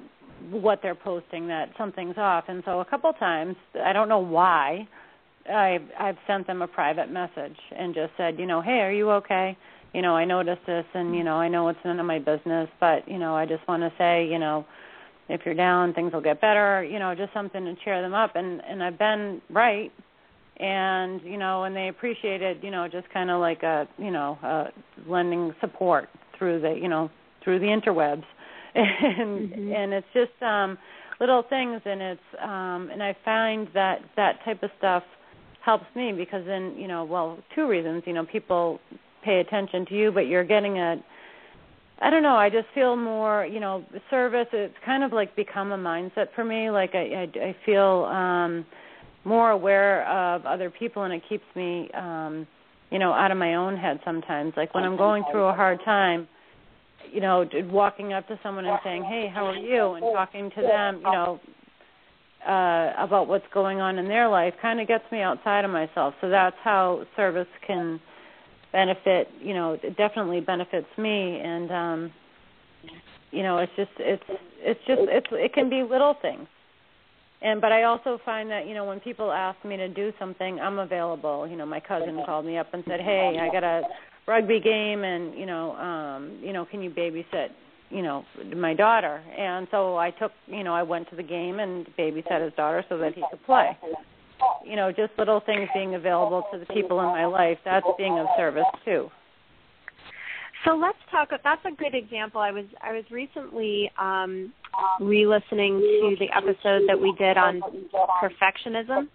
[0.49, 2.45] what they're posting that something's off.
[2.47, 4.87] And so a couple times, I don't know why,
[5.47, 9.11] I've I've sent them a private message and just said, you know, hey, are you
[9.11, 9.55] okay?
[9.95, 12.69] You know, I noticed this, and you know, I know it's none of my business,
[12.79, 14.65] but you know, I just want to say, you know,
[15.29, 16.83] if you're down, things will get better.
[16.83, 18.35] You know, just something to cheer them up.
[18.35, 19.91] And and I've been right,
[20.57, 24.37] and you know, and they appreciated, you know, just kind of like a, you know,
[24.43, 24.65] uh,
[25.07, 27.09] lending support through the, you know,
[27.43, 28.25] through the interwebs
[28.75, 29.73] and mm-hmm.
[29.73, 30.77] and it's just um
[31.19, 35.03] little things and it's um and I find that that type of stuff
[35.63, 38.79] helps me because then you know well two reasons you know people
[39.25, 41.03] pay attention to you but you're getting a
[41.99, 45.71] I don't know I just feel more you know service it's kind of like become
[45.71, 48.65] a mindset for me like I I, I feel um
[49.23, 52.47] more aware of other people and it keeps me um
[52.91, 55.79] you know out of my own head sometimes like when I'm going through a hard
[55.83, 56.27] time
[57.11, 60.61] you know, walking up to someone and saying, "Hey, how are you?" and talking to
[60.61, 61.39] them, you know,
[62.45, 66.13] uh about what's going on in their life kind of gets me outside of myself.
[66.21, 67.99] So that's how service can
[68.75, 71.99] benefit, you know, it definitely benefits me and um
[73.31, 74.23] you know, it's just it's
[74.59, 76.47] it's just it's it can be little things.
[77.41, 80.59] And but I also find that, you know, when people ask me to do something,
[80.59, 81.47] I'm available.
[81.47, 83.83] You know, my cousin called me up and said, "Hey, I got a
[84.27, 87.49] rugby game and you know um you know can you babysit
[87.91, 91.59] you know my daughter and so i took you know i went to the game
[91.59, 93.77] and babysat his daughter so that he could play
[94.65, 97.57] you know just little things being available to the people in my life.
[97.65, 99.09] That's being of service too.
[100.65, 102.41] So let's talk that's a good example.
[102.41, 104.51] I was i was recently um
[104.99, 107.61] re-listening to the episode that we did on
[108.21, 109.07] perfectionism.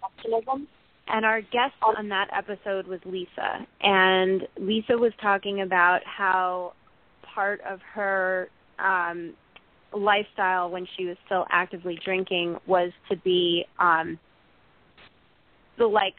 [1.12, 3.66] And our guest on that episode was Lisa.
[3.80, 6.74] And Lisa was talking about how
[7.34, 8.48] part of her
[8.78, 9.34] um,
[9.92, 14.18] lifestyle when she was still actively drinking was to be um,
[15.80, 16.14] the like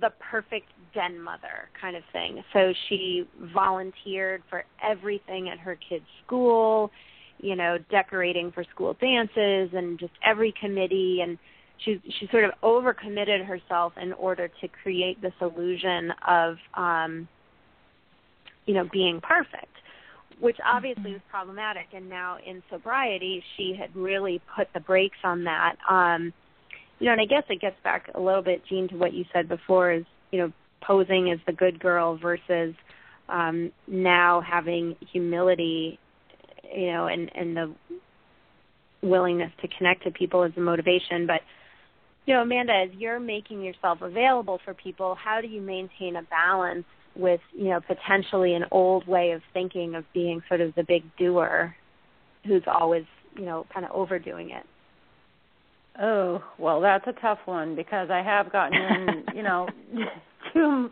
[0.00, 2.42] the perfect den mother kind of thing.
[2.52, 6.90] So she volunteered for everything at her kids' school,
[7.38, 11.20] you know, decorating for school dances and just every committee.
[11.22, 11.38] And
[11.84, 17.28] she she sort of overcommitted herself in order to create this illusion of um
[18.66, 19.66] you know being perfect
[20.40, 21.86] which obviously was problematic.
[21.94, 25.76] And now in sobriety she had really put the brakes on that.
[25.88, 26.32] Um
[27.04, 29.26] you know and i guess it gets back a little bit Jean to what you
[29.30, 30.50] said before is you know
[30.80, 32.74] posing as the good girl versus
[33.28, 35.98] um now having humility
[36.74, 37.74] you know and and the
[39.02, 41.42] willingness to connect to people as a motivation but
[42.26, 46.22] you know, Amanda, as you're making yourself available for people, how do you maintain a
[46.22, 50.84] balance with, you know, potentially an old way of thinking of being sort of the
[50.84, 51.76] big doer
[52.46, 53.04] who's always,
[53.36, 54.64] you know, kind of overdoing it?
[56.00, 59.68] Oh, well, that's a tough one because I have gotten in, you know,
[60.52, 60.90] too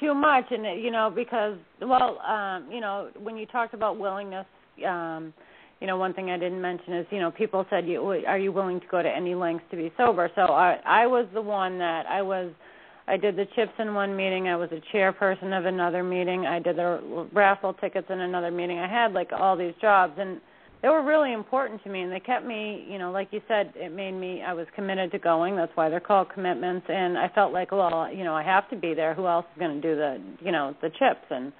[0.00, 4.46] too much and you know because well, um, you know, when you talked about willingness
[4.86, 5.32] um
[5.80, 8.52] you know, one thing I didn't mention is, you know, people said, "You are you
[8.52, 11.78] willing to go to any lengths to be sober?" So I I was the one
[11.78, 12.52] that I was
[13.06, 16.58] I did the chips in one meeting, I was a chairperson of another meeting, I
[16.58, 18.78] did the raffle tickets in another meeting.
[18.78, 20.40] I had like all these jobs and
[20.84, 23.72] they were really important to me and they kept me, you know, like you said,
[23.74, 25.56] it made me I was committed to going.
[25.56, 28.76] That's why they're called commitments and I felt like, well, you know, I have to
[28.76, 29.14] be there.
[29.14, 31.52] Who else is going to do the, you know, the chips and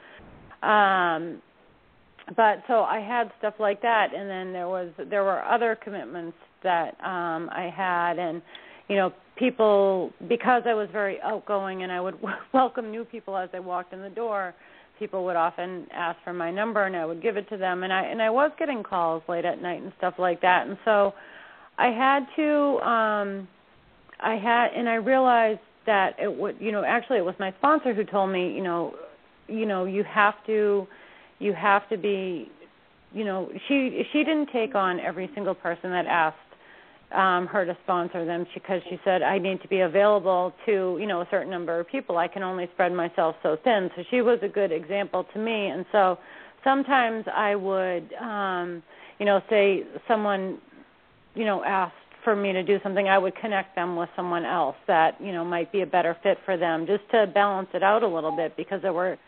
[0.63, 1.41] um
[2.37, 6.37] but so I had stuff like that, and then there was there were other commitments
[6.63, 8.41] that um I had, and
[8.89, 13.37] you know people because I was very outgoing and I would w- welcome new people
[13.37, 14.55] as they walked in the door.
[14.99, 17.93] People would often ask for my number, and I would give it to them, and
[17.93, 21.15] I and I was getting calls late at night and stuff like that, and so
[21.79, 23.49] I had to um
[24.21, 27.93] I had and I realized that it would you know actually it was my sponsor
[27.95, 28.95] who told me you know
[29.49, 30.87] you know you have to
[31.39, 32.51] you have to be
[33.13, 36.37] you know she she didn't take on every single person that asked
[37.15, 41.07] um her to sponsor them because she said I need to be available to you
[41.07, 44.21] know a certain number of people I can only spread myself so thin so she
[44.21, 46.19] was a good example to me and so
[46.63, 48.83] sometimes I would um
[49.19, 50.59] you know say someone
[51.35, 51.95] you know asked
[52.25, 55.45] for me to do something, I would connect them with someone else that you know
[55.45, 58.57] might be a better fit for them, just to balance it out a little bit.
[58.57, 59.19] Because there were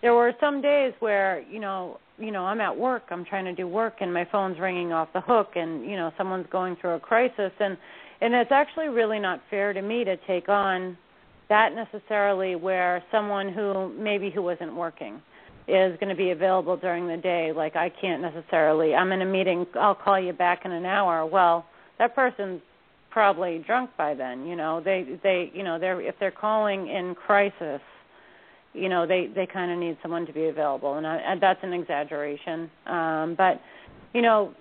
[0.00, 3.54] there were some days where you know you know I'm at work, I'm trying to
[3.54, 6.94] do work, and my phone's ringing off the hook, and you know someone's going through
[6.94, 7.76] a crisis, and
[8.20, 10.96] and it's actually really not fair to me to take on
[11.48, 15.20] that necessarily where someone who maybe who wasn't working
[15.68, 17.52] is going to be available during the day.
[17.54, 21.26] Like i can't necessarily i'm in a meeting i'll call you back in an hour.
[21.26, 21.66] Well
[21.98, 22.60] that person's
[23.10, 24.80] probably drunk by then you know?
[24.80, 27.80] They they you know they're if they're calling in crisis
[28.76, 31.60] you know they they kind of need someone to be available and, I, and that's
[31.62, 32.70] an exaggeration.
[32.86, 33.60] Um but
[34.12, 34.52] you know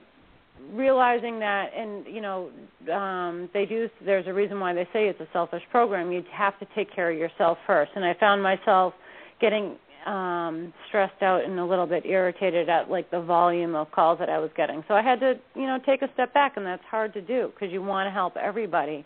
[0.74, 2.49] realizing that and you know
[2.93, 6.11] um they do there's a reason why they say it's a selfish program.
[6.11, 7.91] You have to take care of yourself first.
[7.95, 8.93] And i found myself
[9.41, 14.20] getting um stressed out and a little bit irritated at like the volume of calls
[14.20, 14.84] that i was getting.
[14.88, 17.51] So i had to you know take a step back and that's hard to do
[17.53, 19.05] because you want to help everybody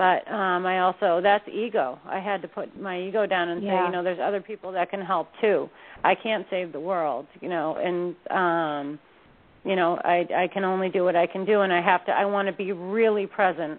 [0.00, 1.98] but um i also that's ego.
[2.06, 3.70] I had to put my ego down and yeah.
[3.70, 5.68] say you know there's other people that can help too.
[6.02, 8.98] I can't save the world you know and um
[9.62, 12.12] you know i i can only do what i can do and i have to
[12.12, 13.78] i want to be really present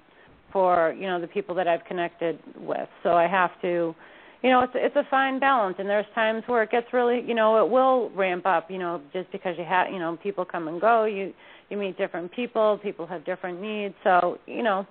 [0.53, 2.89] for you know the people that i've connected with.
[3.03, 3.95] So i have to
[4.43, 7.33] you know it's it's a fine balance and there's times where it gets really you
[7.33, 10.67] know it will ramp up you know just because you have you know people come
[10.67, 11.05] and go.
[11.05, 11.33] You
[11.69, 13.95] you meet different people people have different needs.
[14.03, 14.85] So you know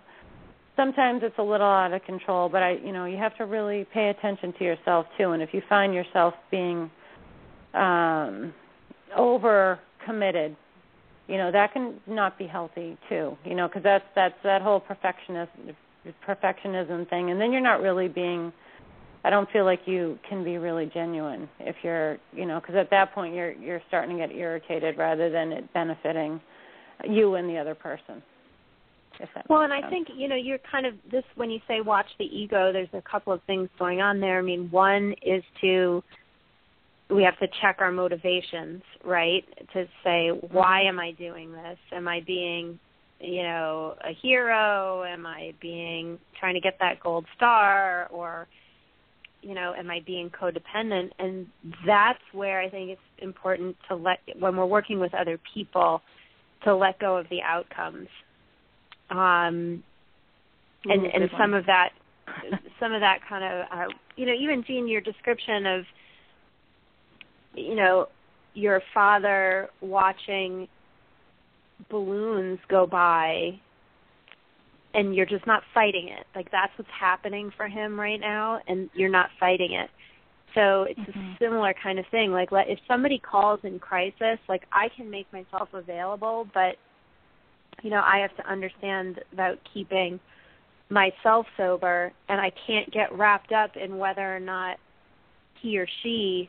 [0.81, 3.87] sometimes it's a little out of control but i you know you have to really
[3.93, 5.33] pay attention to yourself too.
[5.33, 6.91] And if you find yourself being
[7.75, 8.55] um
[9.15, 10.57] over committed
[11.29, 14.81] you know that can not be healthy too you know because that's that's that whole
[14.81, 15.53] perfectionist
[16.27, 17.31] perfectionism thing.
[17.31, 18.51] And then you're not really being
[19.23, 22.89] i don't feel like you can be really genuine if you're you know because at
[22.89, 26.41] that point you're you're starting to get irritated rather than it benefiting
[27.07, 28.23] you and the other person
[29.49, 32.25] well and i think you know you're kind of this when you say watch the
[32.25, 36.03] ego there's a couple of things going on there i mean one is to
[37.11, 39.45] we have to check our motivations, right?
[39.73, 41.79] To say, why am I doing this?
[41.93, 42.79] Am I being,
[43.21, 45.05] you know, a hero?
[45.05, 48.47] Am I being trying to get that gold star or
[49.43, 51.13] you know, am I being codependent?
[51.19, 51.47] And
[51.87, 56.03] that's where I think it's important to let when we're working with other people
[56.65, 58.09] to let go of the outcomes.
[59.11, 59.83] Um
[60.85, 61.91] and Ooh, and some of that
[62.79, 65.85] some of that kind of uh, you know, even Jean your description of
[67.55, 68.07] you know
[68.55, 70.69] your father watching
[71.91, 73.59] balloons go by
[74.93, 76.27] and you're just not fighting it.
[76.35, 79.89] Like that's what's happening for him right now and you're not fighting it.
[80.55, 81.19] So it's mm-hmm.
[81.19, 82.33] a similar kind of thing.
[82.33, 86.77] Like let, if somebody calls in crisis like i can make myself available but
[87.83, 90.19] you know i have to understand about keeping
[90.89, 94.77] myself sober and i can't get wrapped up in whether or not
[95.61, 96.49] he or she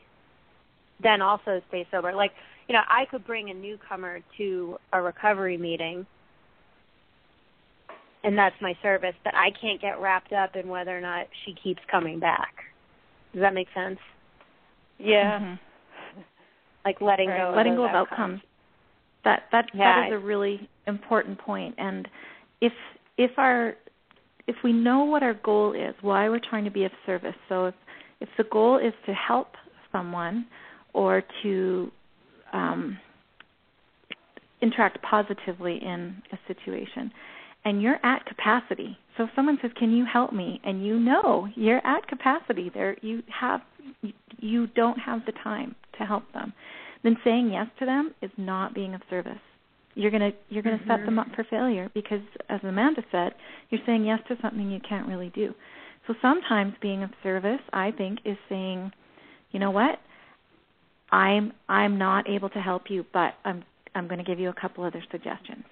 [1.02, 2.12] then also stay sober.
[2.12, 2.32] Like,
[2.68, 6.06] you know, I could bring a newcomer to a recovery meeting
[8.24, 11.54] and that's my service, but I can't get wrapped up in whether or not she
[11.54, 12.54] keeps coming back.
[13.32, 13.98] Does that make sense?
[14.98, 15.54] yeah Mm-hmm.
[16.84, 17.38] Like letting Right.
[17.38, 18.40] go of letting those go of outcomes.
[19.24, 20.00] That that Yeah.
[20.00, 21.74] that is a really important point.
[21.78, 22.08] And
[22.60, 22.72] if
[23.16, 23.76] if our
[24.46, 27.36] if we know what our goal is, why we're trying to be of service.
[27.48, 27.74] So if
[28.20, 29.56] if the goal is to help
[29.90, 30.46] someone
[30.92, 31.90] or to
[32.52, 32.98] um,
[34.60, 37.10] interact positively in a situation,
[37.64, 38.96] and you're at capacity.
[39.16, 42.96] So if someone says, "Can you help me?" and you know you're at capacity, there
[43.02, 43.62] you have
[44.38, 46.52] you don't have the time to help them,
[47.02, 49.40] then saying yes to them is not being of service.
[49.94, 51.18] You're gonna you're gonna set them mm-hmm.
[51.18, 53.34] up for failure because, as Amanda said,
[53.70, 55.54] you're saying yes to something you can't really do.
[56.06, 58.90] So sometimes being of service, I think, is saying,
[59.52, 59.98] you know what,
[61.10, 64.54] I'm I'm not able to help you, but I'm I'm going to give you a
[64.58, 65.64] couple other suggestions,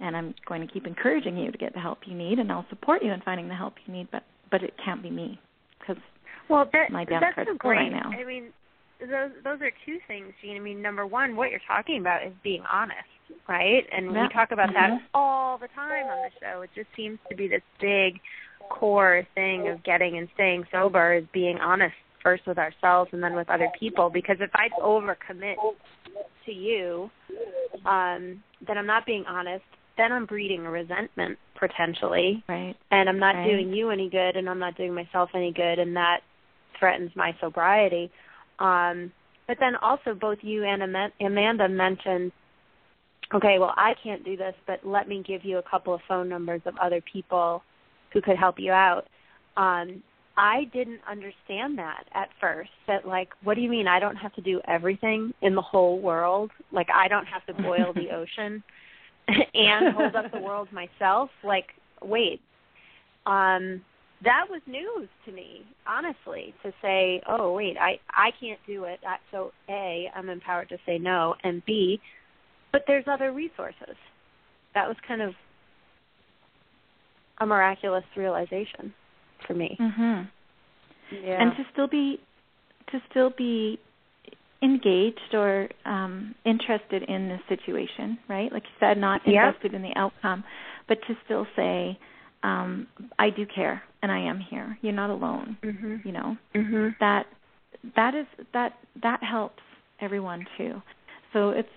[0.00, 2.66] and I'm going to keep encouraging you to get the help you need, and I'll
[2.70, 4.08] support you in finding the help you need.
[4.12, 5.40] But but it can't be me
[5.80, 6.00] because
[6.48, 7.92] Well, that, My down that's so full right great.
[7.92, 8.10] now.
[8.10, 8.52] I mean,
[9.00, 10.56] those those are two things, Jean.
[10.56, 13.08] I mean, number one, what you're talking about is being honest,
[13.48, 13.86] right?
[13.92, 14.22] And Yeah.
[14.22, 15.02] we talk about that Mhm.
[15.14, 16.62] all the time on the show.
[16.62, 18.20] It just seems to be this big
[18.68, 23.34] core thing of getting and staying sober is being honest first with ourselves and then
[23.34, 24.10] with other people.
[24.10, 25.56] Because if I overcommit
[26.44, 27.10] to you,
[27.84, 29.64] um, then I'm not being honest.
[29.96, 32.76] Then I'm breeding a resentment potentially, right.
[32.90, 33.44] and I'm not Right.
[33.44, 36.22] doing you any good and I'm not doing myself any good and that
[36.78, 38.10] threatens my sobriety.
[38.58, 39.12] Um
[39.46, 42.32] but then also both you and Ama- Amanda mentioned
[43.34, 46.28] okay, well, I can't do this, but let me give you a couple of phone
[46.28, 47.62] numbers of other people
[48.12, 49.06] who could help you out.
[49.56, 50.02] Um,
[50.36, 52.70] I didn't understand that at first.
[52.86, 55.98] That like, what do you mean I don't have to do everything in the whole
[56.00, 56.50] world?
[56.72, 58.62] Like I don't have to boil the ocean
[59.54, 61.30] and hold up the world myself?
[61.42, 61.68] Like,
[62.02, 62.40] wait.
[63.24, 63.82] Um
[64.24, 69.00] that was news to me, honestly, to say, "Oh, wait, I I can't do it."
[69.30, 72.00] So, A, I'm empowered to say no, and B,
[72.72, 73.96] but there's other resources.
[74.74, 75.34] That was kind of
[77.38, 78.94] a miraculous realization
[79.46, 79.76] for me.
[79.78, 80.28] Mhm.
[81.10, 81.42] Yeah.
[81.42, 82.20] And to still be
[82.88, 83.78] to still be
[84.62, 88.50] engaged or um interested in the situation, right?
[88.50, 89.34] Like you said, not Yep.
[89.34, 90.44] invested in the outcome,
[90.88, 91.98] but to still say,
[92.42, 92.86] um,
[93.18, 94.78] I do care and I am here.
[94.82, 95.56] You're not alone.
[95.64, 96.04] Mhm.
[96.04, 96.36] You know?
[96.54, 96.96] Mhm.
[97.00, 97.26] That
[97.96, 99.62] that is that that helps
[100.00, 100.80] everyone too.
[101.32, 101.68] So it's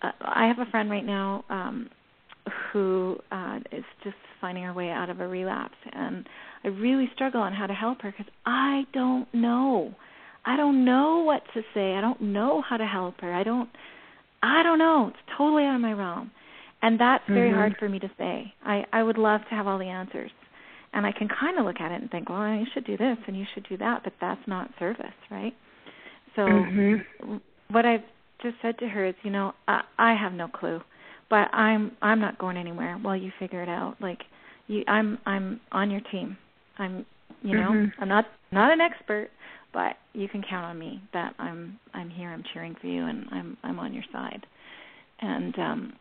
[0.00, 1.90] uh, I have a friend right now um
[2.72, 6.26] who uh is just finding her way out of a relapse and
[6.64, 9.94] I really struggle on how to help her cuz I don't know.
[10.46, 11.94] I don't know what to say.
[11.96, 13.34] I don't know how to help her.
[13.34, 13.68] I don't
[14.42, 15.08] I don't know.
[15.08, 16.30] It's totally out of my realm.
[16.82, 17.54] And that's very Mhm.
[17.60, 18.54] hard for me to say.
[18.64, 20.30] I I would love to have all the answers.
[20.96, 23.18] And I can kind of look at it and think, well, you should do this
[23.26, 25.52] and you should do that, but that's not service, right?
[26.34, 27.40] So Mhm.
[27.68, 28.04] what I've
[28.42, 30.80] just said to her is, you know, I, I have no clue,
[31.28, 34.00] but I'm I'm not going anywhere while you figure it out.
[34.00, 34.24] Like,
[34.68, 36.38] you, I'm I'm on your team.
[36.78, 37.04] I'm,
[37.42, 37.92] you know, Mhm.
[37.98, 39.28] I'm not not an expert,
[39.74, 42.30] but you can count on me that I'm I'm here.
[42.30, 44.46] I'm cheering for you, and I'm I'm on your side.
[45.20, 45.92] And um,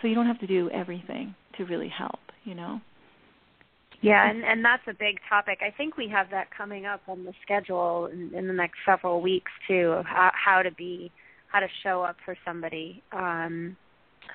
[0.00, 2.20] so you don't have to do everything to really help.
[2.44, 2.80] You know.
[4.00, 5.58] Yeah, and and that's a big topic.
[5.60, 9.20] I think we have that coming up on the schedule in, in the next several
[9.20, 11.10] weeks too, of how, how to be,
[11.48, 13.76] how to show up for somebody um,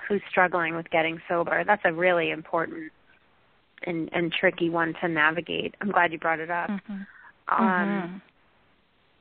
[0.06, 1.64] who's struggling with getting sober.
[1.64, 2.92] That's a really important
[3.86, 5.74] and and tricky one to navigate.
[5.80, 6.70] I'm glad you brought it up.
[6.70, 7.06] Mhm.
[7.48, 8.20] Um, Mhm.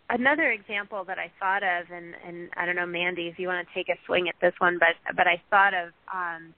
[0.09, 3.65] another example that I thought of, and and I don't know, Mandy, if you want
[3.65, 6.53] to take a swing at this one, but but I thought of um,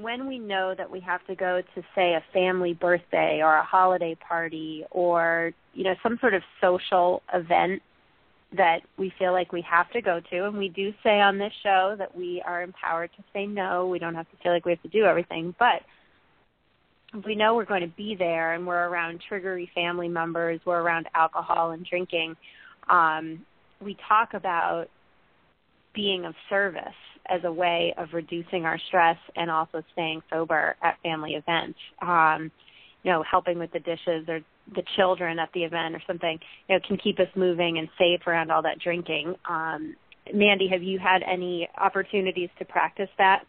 [0.00, 3.64] when we know that we have to go to say a family birthday or a
[3.64, 7.82] holiday party or you know some sort of social event
[8.56, 11.52] that we feel like we have to go to and we do say on this
[11.62, 14.70] show that we are empowered to say no we don't have to feel like we
[14.70, 15.82] have to do everything but
[17.12, 20.80] if we know we're going to be there and we're around triggery family members we're
[20.80, 22.36] around alcohol and drinking
[22.88, 23.44] um,
[23.84, 24.86] we talk about
[25.92, 26.84] being of service
[27.28, 31.78] as a way of reducing our stress and also staying sober at family events.
[32.00, 32.50] Um,
[33.02, 34.40] you know, helping with the dishes or
[34.74, 38.26] the children at the event or something, you know, can keep us moving and safe
[38.26, 39.34] around all that drinking.
[39.48, 39.94] Um,
[40.34, 43.44] Mandy, have you had any opportunities to practice that?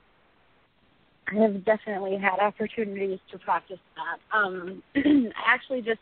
[1.31, 4.37] I have definitely had opportunities to practice that.
[4.37, 5.99] Um, I actually just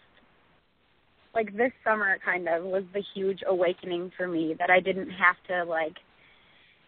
[1.34, 5.36] like this summer kind of was the huge awakening for me that I didn't have
[5.50, 5.96] to like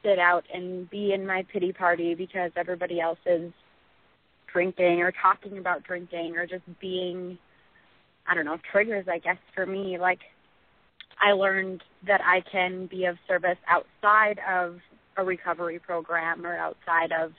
[0.03, 3.51] sit out and be in my pity party because everybody else is
[4.51, 7.37] drinking or talking about drinking or just being
[8.27, 9.97] I don't know, triggers I guess for me.
[9.97, 10.19] Like
[11.19, 14.79] I learned that I can be of service outside of
[15.17, 17.33] a recovery program or outside of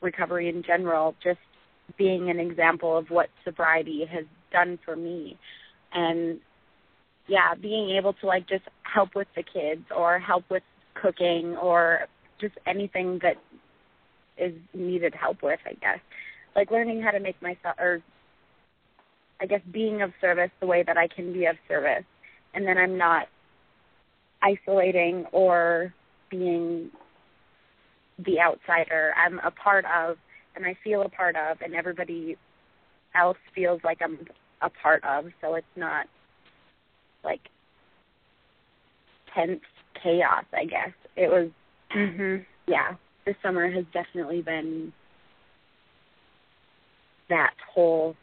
[0.00, 1.38] recovery in general, just
[1.98, 5.36] being an example of what sobriety has done for me.
[5.92, 6.40] And
[7.26, 10.62] yeah, being able to like just help with the kids or help with
[11.00, 12.06] cooking or
[12.40, 13.36] just anything that
[14.38, 16.00] is needed help with, I guess.
[16.56, 18.02] Like learning how to make myself or
[19.40, 22.04] I guess being of service the way that I can be of service
[22.54, 23.28] and then I'm not
[24.42, 25.94] isolating or
[26.30, 26.90] being
[28.18, 29.12] the outsider.
[29.16, 30.16] I'm a part of
[30.56, 32.36] and I feel a part of and everybody
[33.14, 34.26] else feels like I'm
[34.60, 36.06] a part of, so it's not
[37.24, 37.40] like
[39.34, 39.60] tense
[40.02, 40.92] chaos, I guess.
[41.16, 41.50] It was
[41.90, 42.44] Mhm.
[42.66, 42.94] yeah,
[43.24, 44.92] this summer has definitely been
[47.28, 48.16] that whole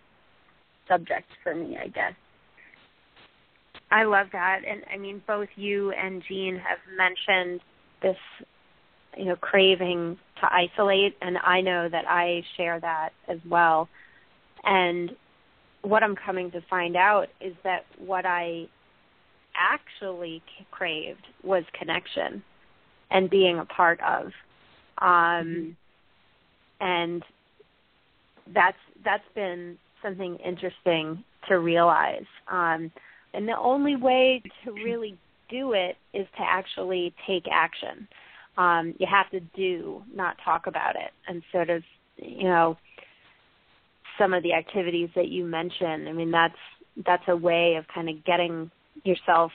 [0.88, 2.13] subject for me, I guess.
[3.91, 4.61] I love that.
[4.65, 7.61] And I mean, both you and Jean have mentioned
[8.01, 8.17] this,
[9.15, 13.88] you know, craving to isolate, and I know that I share that as well.
[14.63, 15.15] And
[15.84, 18.67] what I'm coming to find out is that what I
[19.58, 20.41] actually
[20.72, 22.43] craved was connection
[23.12, 24.32] and being a part of.
[24.99, 25.78] Um,
[26.80, 27.24] and
[28.53, 32.26] that's that's been something interesting to realize.
[32.47, 32.91] Um,
[33.34, 35.18] and the only way to really
[35.49, 38.08] do it is to actually take action.
[38.58, 41.84] um, you have to do, not talk about it, and sort of,
[42.18, 42.78] you know,
[44.18, 46.10] some of the activities that you mentioned.
[46.10, 46.58] I mean, that's
[47.05, 48.72] that's a way of kind of getting
[49.08, 49.51] yourself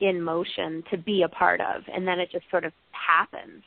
[0.00, 3.62] in motion to be a part of, and then it just sort of happens,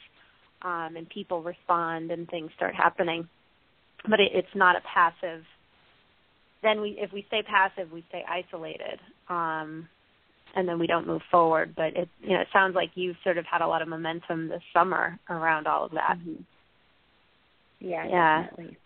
[0.61, 3.27] um, and people respond, and things start happening.
[4.09, 5.43] But it, it's not a passive.
[6.61, 8.99] Then we, if we stay passive, we stay isolated.
[9.29, 9.87] Um,
[10.55, 11.73] and then we don't move forward.
[11.75, 14.47] But it you know it sounds like you've sort of had a lot of momentum
[14.47, 16.17] this summer around all of that.
[16.17, 16.41] Mm-hmm.
[17.81, 18.43] Yeah, yeah.
[18.43, 18.77] definitely.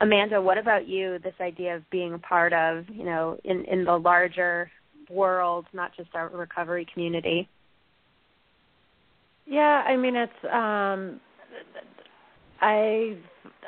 [0.00, 1.18] Amanda, what about you?
[1.22, 4.70] This idea of being a part of, you know, in in the larger
[5.10, 7.48] world, not just our recovery community.
[9.46, 11.20] Yeah, I mean it's um
[12.60, 13.16] I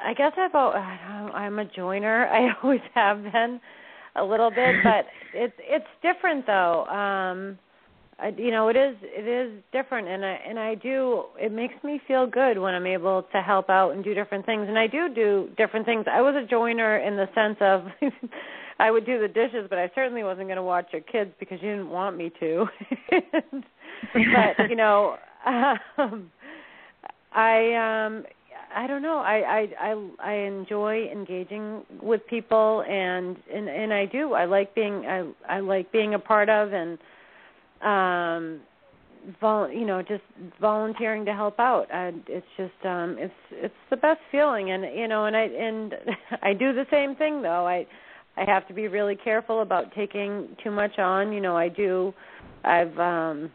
[0.05, 2.27] I guess I've I'm a joiner.
[2.33, 3.61] I always have been
[4.17, 6.85] a little bit, but it's it's different though.
[6.87, 7.59] Um
[8.21, 11.25] I, you know, it is it is different, and I and I do.
[11.39, 14.67] It makes me feel good when I'm able to help out and do different things,
[14.69, 16.05] and I do do different things.
[16.11, 17.85] I was a joiner in the sense of
[18.81, 21.59] I would do the dishes, but I certainly wasn't going to watch your kids because
[21.63, 22.67] you didn't want me to.
[23.11, 25.17] but you know,
[25.47, 26.31] um,
[27.33, 28.25] I um
[28.75, 29.19] I don't know.
[29.19, 34.33] I I I I enjoy engaging with people and and and I do.
[34.33, 36.99] I like being I I like being a part of and
[37.83, 38.61] um
[39.41, 40.23] vol you know just
[40.61, 45.09] volunteering to help out and it's just um it's it's the best feeling and you
[45.09, 45.95] know and i and
[46.43, 47.87] i do the same thing though i
[48.37, 52.13] i have to be really careful about taking too much on you know i do
[52.65, 53.51] i've um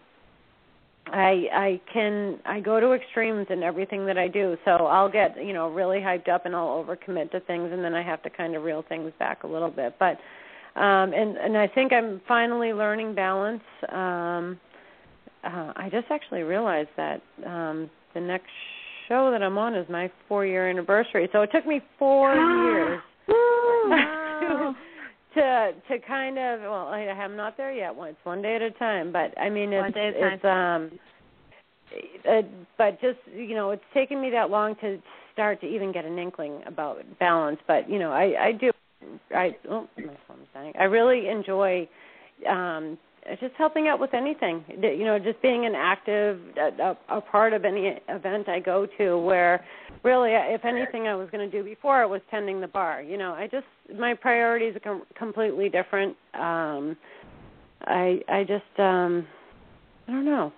[1.08, 4.58] I I can I go to extremes in everything that I do.
[4.64, 7.94] So I'll get, you know, really hyped up and I'll overcommit to things and then
[7.94, 9.96] I have to kind of reel things back a little bit.
[10.00, 10.18] But
[10.76, 13.64] um and and I think I'm finally learning balance.
[13.90, 14.60] Um
[15.44, 18.50] uh I just actually realized that um the next
[19.08, 21.30] show that I'm on is my 4 year anniversary.
[21.32, 23.02] So it took me 4 years.
[23.28, 24.76] to,
[25.36, 27.94] to to kind of well I am not there yet.
[27.98, 30.46] It's one day at a time, but I mean it's one day at a it's
[30.46, 31.00] um
[32.28, 32.42] uh,
[32.78, 35.00] but just you know it's taken me that long to
[35.34, 37.60] start to even get an inkling about balance.
[37.68, 38.72] But you know I I do
[39.36, 40.74] I oh my phone's dying.
[40.80, 41.88] I really enjoy
[42.50, 42.98] um
[43.40, 44.64] just helping out with anything.
[44.70, 49.18] You know just being an active a, a part of any event i go to
[49.18, 49.64] where
[50.04, 53.18] really if anything i was going to do before it was tending the bar you
[53.18, 53.34] know.
[53.34, 53.66] I just
[53.98, 56.16] my priorities are com- completely different.
[56.34, 56.98] Um
[57.82, 59.26] i i just um
[60.08, 60.52] i don't know.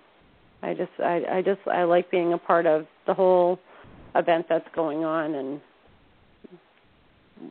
[0.62, 3.60] I just i i just i like being a part of the whole
[4.16, 5.60] event that's going on and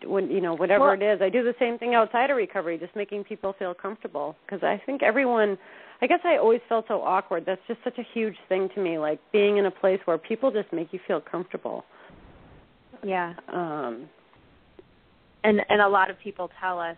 [0.03, 2.77] when you know whatever well, it is i do the same thing outside of recovery
[2.77, 5.57] just making people feel comfortable because i think everyone
[6.01, 7.43] i guess i always felt so awkward.
[7.45, 10.51] That's just such a huge thing to me like being in a place where people
[10.51, 11.85] just make you feel comfortable.
[13.03, 13.33] Yeah.
[13.47, 14.09] Um
[15.43, 16.97] and and a lot of people tell us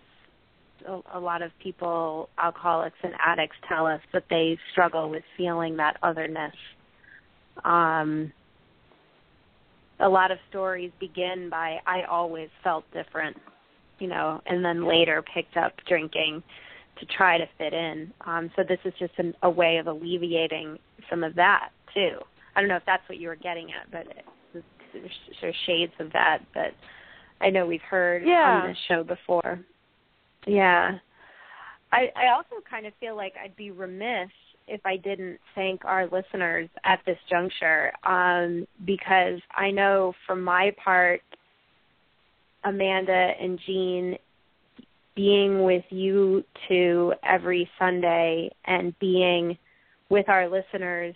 [0.87, 5.77] a, a lot of people alcoholics and addicts tell us that they struggle with feeling
[5.77, 6.55] that otherness.
[7.63, 8.31] Um
[9.99, 13.37] a lot of stories begin by I always felt different,
[13.99, 16.43] you know, and then later picked up drinking
[16.99, 18.11] to try to fit in.
[18.25, 20.77] Um, so this is just an, a way of alleviating
[21.09, 22.17] some of that too.
[22.55, 24.07] I don't know if that's what you were getting at, but
[24.93, 26.39] there's sort of shades of that.
[26.53, 26.73] But
[27.39, 28.61] I know we've heard yeah.
[28.63, 29.59] on this show before.
[30.45, 30.97] Yeah,
[31.91, 34.29] I I also kind of feel like I'd be remiss
[34.67, 40.73] if I didn't thank our listeners at this juncture um, because I know for my
[40.83, 41.21] part,
[42.63, 44.17] Amanda and Jean,
[45.15, 49.57] being with you two every Sunday and being
[50.09, 51.15] with our listeners,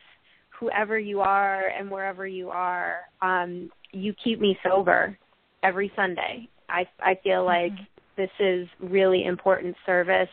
[0.60, 5.18] whoever you are and wherever you are, um, you keep me sober
[5.64, 6.48] every Sunday.
[6.70, 7.84] I I feel like mm-hmm.
[8.22, 10.30] this is really important service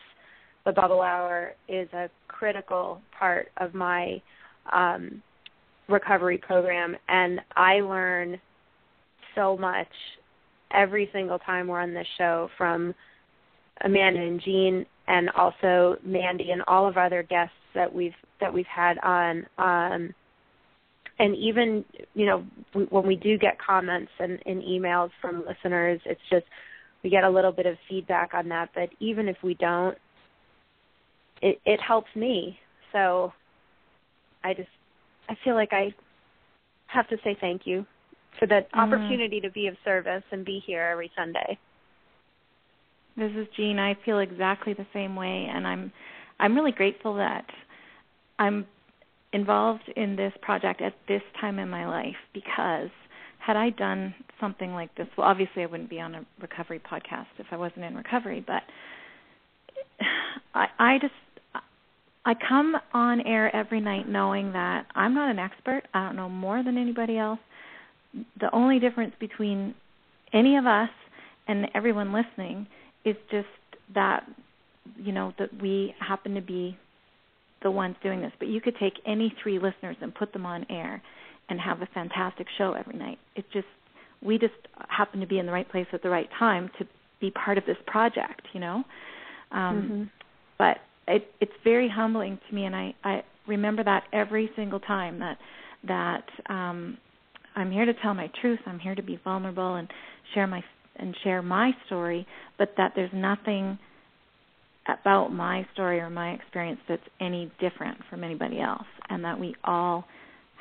[0.65, 2.09] the bubble hour is a
[2.39, 4.21] critical part of my
[4.71, 5.21] um,
[5.89, 8.39] recovery program, and I learn
[9.35, 9.87] so much
[10.73, 12.95] every single time we're on this show from
[13.83, 18.53] Amanda and Jean, and also Mandy and all of our other guests that we've that
[18.53, 19.45] we've had on.
[19.57, 20.13] Um,
[21.17, 21.83] and even
[22.13, 22.45] you know
[22.89, 26.45] when we do get comments and, and emails from listeners, it's just
[27.03, 28.69] we get a little bit of feedback on that.
[28.73, 29.97] But even if we don't,
[31.41, 32.57] it it helps me.
[32.91, 33.33] So
[34.43, 34.69] I just
[35.29, 35.93] I feel like I
[36.87, 37.85] have to say thank you
[38.39, 38.79] for the mm-hmm.
[38.79, 41.57] opportunity to be of service and be here every Sunday.
[43.17, 43.79] This is Jean.
[43.79, 45.91] I feel exactly the same way and I'm
[46.39, 47.45] I'm really grateful that
[48.39, 48.65] I'm
[49.33, 52.89] involved in this project at this time in my life because
[53.39, 57.27] had I done something like this, well, obviously I wouldn't be on a recovery podcast
[57.37, 58.63] if I wasn't in recovery, but
[60.53, 61.13] I, I just
[62.29, 65.81] I come on air every night knowing that I'm not an expert.
[65.95, 67.39] I don't know more than anybody else.
[68.39, 69.73] The only difference between
[70.31, 70.91] any of us
[71.47, 72.67] and everyone listening
[73.03, 73.47] is just
[73.95, 74.27] that
[74.95, 76.77] you know that we happen to be
[77.63, 78.31] the ones doing this.
[78.37, 81.01] But you could take any three listeners and put them on air
[81.49, 83.17] and have a fantastic show every night.
[83.35, 83.65] It just
[84.21, 84.53] we just
[84.87, 86.85] happen to be in the right place at the right time to
[87.19, 88.83] be part of this project, you know.
[89.51, 90.03] Um, mm-hmm.
[90.59, 90.77] But
[91.09, 95.37] it, it's very humbling to me, and I, I remember that every single time that
[95.87, 96.97] that um,
[97.55, 98.59] I'm here to tell my truth.
[98.65, 99.87] I'm here to be vulnerable and
[100.33, 100.63] share my
[100.95, 103.79] and share my story, but that there's nothing
[104.87, 109.55] about my story or my experience that's any different from anybody else, and that we
[109.63, 110.05] all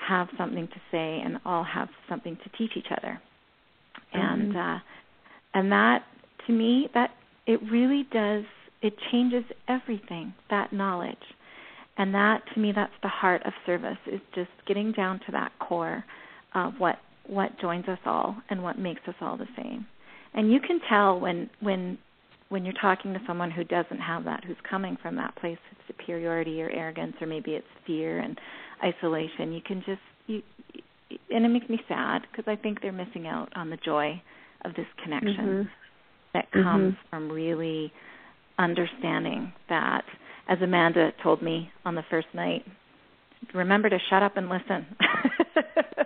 [0.08, 3.20] have something to say and all have something to teach each other.
[4.14, 4.42] Mm-hmm.
[4.42, 4.78] And uh,
[5.54, 6.04] and that
[6.46, 7.10] to me that
[7.46, 8.44] it really does
[8.82, 11.16] it changes everything that knowledge
[11.96, 15.52] and that to me that's the heart of service is just getting down to that
[15.58, 16.04] core
[16.54, 19.86] of what what joins us all and what makes us all the same
[20.34, 21.98] and you can tell when when
[22.48, 25.76] when you're talking to someone who doesn't have that who's coming from that place of
[25.86, 28.38] superiority or arrogance or maybe it's fear and
[28.82, 30.42] isolation you can just you
[31.30, 34.20] and it makes me sad because i think they're missing out on the joy
[34.64, 35.68] of this connection mm-hmm.
[36.34, 37.08] that comes mm-hmm.
[37.10, 37.92] from really
[38.58, 40.04] understanding that,
[40.48, 42.64] as Amanda told me on the first night,
[43.54, 44.86] remember to shut up and listen.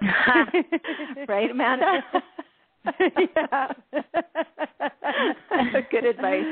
[1.29, 2.03] right, Amanda?
[3.37, 3.73] yeah.
[5.91, 6.45] Good advice.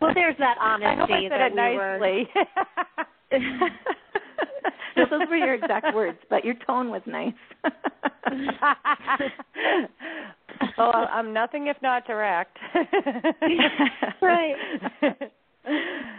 [0.00, 2.28] well, there's that honesty I hope I said that it we nicely.
[2.34, 3.68] Were...
[4.96, 7.32] those were your exact words, but your tone was nice.
[10.78, 12.56] well, I'm nothing if not direct.
[14.22, 14.54] right.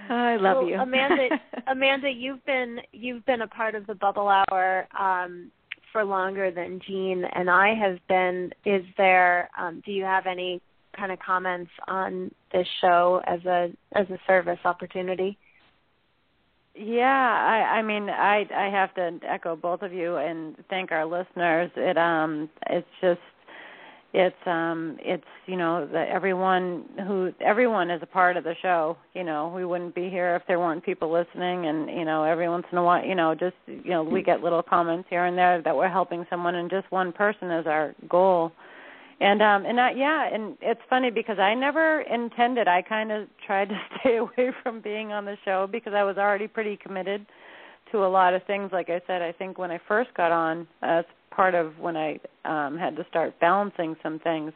[0.09, 1.29] I love well, you, Amanda.
[1.67, 5.51] Amanda, you've been you've been a part of the Bubble Hour um,
[5.91, 8.51] for longer than Jean and I have been.
[8.65, 9.49] Is there?
[9.57, 10.61] Um, do you have any
[10.97, 15.37] kind of comments on this show as a as a service opportunity?
[16.77, 21.05] Yeah, I I mean I I have to echo both of you and thank our
[21.05, 21.71] listeners.
[21.75, 23.19] It um it's just
[24.13, 28.95] it's um it's you know the everyone who everyone is a part of the show
[29.13, 32.47] you know we wouldn't be here if there weren't people listening and you know every
[32.47, 35.37] once in a while you know just you know we get little comments here and
[35.37, 38.53] there that we're helping someone and just one person is our goal
[39.19, 43.27] and um and I, yeah and it's funny because i never intended i kind of
[43.45, 47.25] tried to stay away from being on the show because i was already pretty committed
[47.91, 48.71] to a lot of things.
[48.71, 52.19] Like i said i think when i first got on as part of when i
[52.45, 54.51] um had to start balancing some things.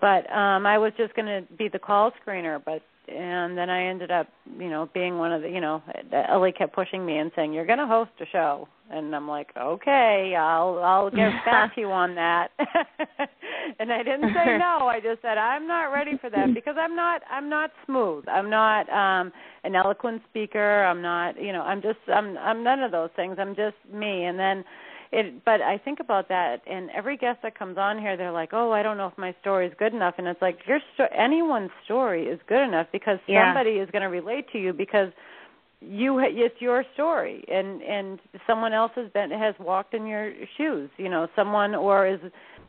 [0.00, 3.86] But um i was just going to be the call screener but and then I
[3.86, 4.28] ended up,
[4.58, 5.82] you know, being one of the, you know,
[6.12, 9.50] Ellie kept pushing me and saying, "You're going to host a show," and I'm like,
[9.56, 12.48] "Okay, I'll I'll get back to you on that."
[13.78, 14.86] and I didn't say no.
[14.86, 18.24] I just said I'm not ready for that because I'm not I'm not smooth.
[18.28, 19.32] I'm not um
[19.64, 20.84] an eloquent speaker.
[20.84, 23.36] I'm not, you know, I'm just I'm I'm none of those things.
[23.38, 24.24] I'm just me.
[24.24, 24.64] And then
[25.12, 28.50] it but i think about that and every guest that comes on here they're like
[28.52, 31.08] oh i don't know if my story is good enough and it's like your sto-
[31.16, 33.46] anyone's story is good enough because yeah.
[33.46, 35.10] somebody is going to relate to you because
[35.80, 40.90] you it's your story and and someone else has been has walked in your shoes
[40.96, 42.20] you know someone or is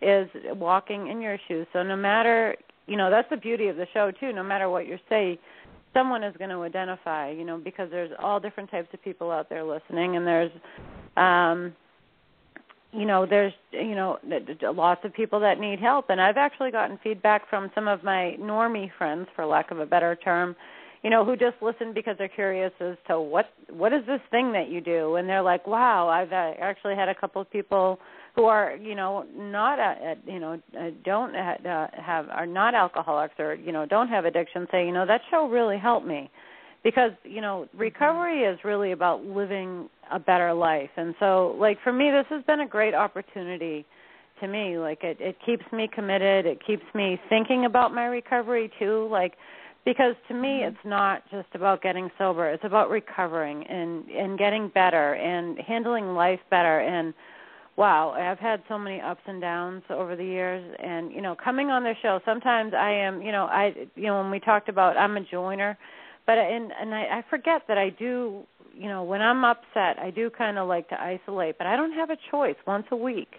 [0.01, 3.87] is walking in your shoes so no matter you know that's the beauty of the
[3.93, 5.39] show too no matter what you say
[5.91, 9.49] someone is going to identify you know because there's all different types of people out
[9.49, 10.51] there listening and there's
[11.17, 11.73] um
[12.91, 14.17] you know there's you know
[14.73, 16.09] lots of people that need help.
[16.09, 19.85] And i've actually gotten feedback from some of my normie friends for lack of a
[19.85, 20.55] better term
[21.03, 24.51] you know who just listen because they're curious as to what what is this thing
[24.51, 25.15] that you do?
[25.15, 27.99] And they're like wow i've actually had a couple of people
[28.35, 33.35] who are you know not uh, you know uh, don't uh, have are not alcoholics
[33.39, 36.29] or you know don't have addiction say you know that show really helped me.
[36.81, 40.89] Because you know recovery is really about living a better life.
[40.97, 43.85] And so like for me this has been a great opportunity
[44.41, 44.77] to me.
[44.77, 46.45] Like it it keeps me committed.
[46.45, 49.07] It keeps me thinking about my recovery too.
[49.11, 49.33] Like
[49.85, 50.69] because to me mm-hmm.
[50.69, 52.49] it's not just about getting sober.
[52.49, 56.79] It's about recovering and and getting better and handling life better.
[56.79, 57.13] And
[57.75, 60.75] wow i've had so many ups and downs over the years.
[60.83, 64.21] And you know coming on the show sometimes i am you know i you know
[64.21, 65.77] when we talked about i'm a joiner
[66.29, 68.43] but and and I, I forget that I do
[68.79, 71.91] you know, when I'm upset, I do kind of like to isolate, but I don't
[71.91, 73.29] have a choice once a week.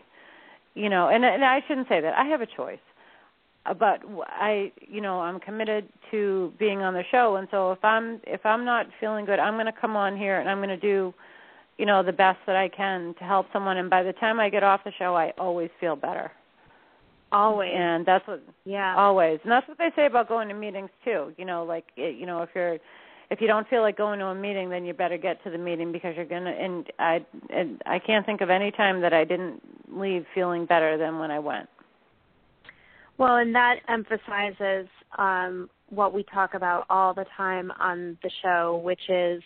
[0.74, 2.14] You know, and and I shouldn't say that.
[2.14, 2.78] I have a choice.
[3.66, 7.84] Uh, but I, you know, I'm committed to being on the show and so if
[7.84, 10.68] I'm if I'm not feeling good, I'm going to come on here and I'm going
[10.68, 11.12] to do
[11.78, 14.50] you know the best that I can to help someone and by the time I
[14.50, 16.30] get off the show I always feel better.
[17.32, 17.72] Always.
[17.74, 18.94] And that's what yeah.
[18.96, 19.40] Always.
[19.42, 21.32] And that's what they say about going to meetings too.
[21.36, 22.78] You know, like you know, if you're
[23.30, 25.58] if you don't feel like going to a meeting then you better get to the
[25.58, 29.12] meeting because you're going to and I and I can't think of any time that
[29.12, 29.60] I didn't
[29.92, 31.68] leave feeling better than when I went.
[33.18, 38.80] Well, and that emphasizes um what we talk about all the time on the show,
[38.82, 39.42] which is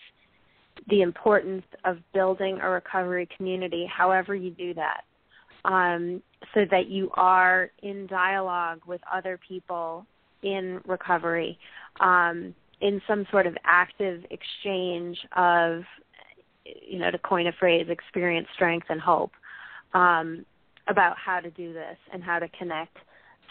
[0.89, 5.05] the importance of building a recovery community, however you do that,
[5.65, 6.23] um,
[6.53, 10.05] so that you are in dialogue with other people
[10.43, 11.59] in recovery,
[12.01, 12.55] um,
[12.85, 15.85] in some sort of active exchange of,
[16.65, 19.33] you know, to coin a phrase, experience, strength, and hope
[19.95, 20.45] um,
[20.87, 22.99] about how to do this and how to connect.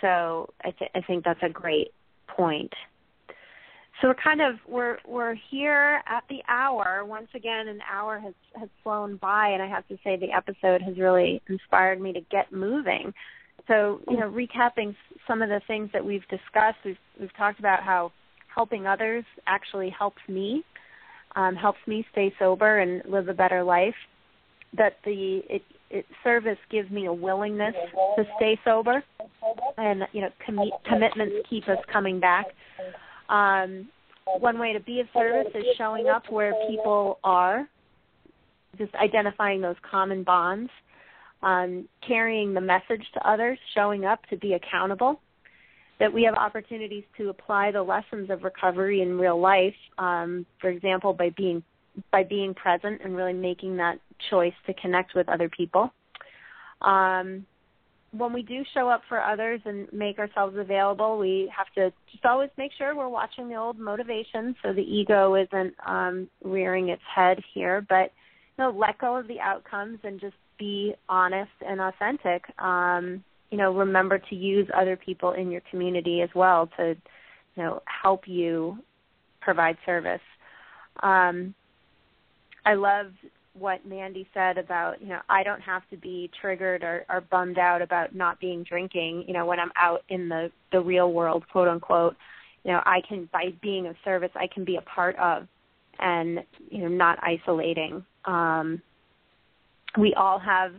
[0.02, 1.92] So I, th- I think that's a great
[2.28, 2.72] point.
[4.02, 7.04] So we're kind of we're we're here at the hour.
[7.04, 10.84] Once again, an hour has has flown by, and I have to say the episode
[10.84, 13.14] has really inspired me to get moving.
[13.68, 14.96] So you know, recapping
[15.28, 18.12] some of the things that we've discussed, we've we've talked about how
[18.54, 20.64] helping others actually helps me,
[21.36, 23.96] um, helps me stay sober and live a better life.
[24.76, 27.76] That the it, it service gives me a willingness
[28.18, 29.04] to stay sober,
[29.78, 32.48] and you know, com- commitments keep us coming back.
[33.30, 33.88] Um,
[34.26, 37.68] one way to be of service is showing up where people are,
[38.78, 40.72] just identifying those common bonds,
[41.44, 45.20] um, carrying the message to others, showing up to be accountable.
[46.04, 50.70] That we have opportunities to apply the lessons of recovery in real life, um, for
[50.70, 51.64] example, by being
[52.12, 54.00] by being present and really making that
[54.30, 55.94] choice to connect with other people.
[56.82, 57.46] Um,
[58.12, 62.26] when we do show up for others and make ourselves available, we have to just
[62.26, 67.02] always make sure we're watching the old motivation so the ego isn't um, rearing its
[67.16, 67.86] head here.
[67.88, 68.12] But
[68.58, 72.44] you know, let go of the outcomes and just be honest and authentic.
[72.60, 73.24] Um,
[73.54, 76.96] you know, remember to use other people in your community as well to,
[77.56, 78.80] you know, help you
[79.42, 80.24] provide service.
[81.04, 81.54] Um,
[82.66, 83.12] I love
[83.54, 87.60] what Mandy said about, you know, I don't have to be triggered or, or bummed
[87.60, 91.44] out about not being drinking, you know, when I'm out in the, the real world,
[91.52, 92.16] quote unquote.
[92.64, 95.48] You know, I can by being of service I can be a part of
[96.00, 96.40] and,
[96.72, 98.04] you know, not isolating.
[98.26, 98.82] Um
[99.96, 100.72] we all have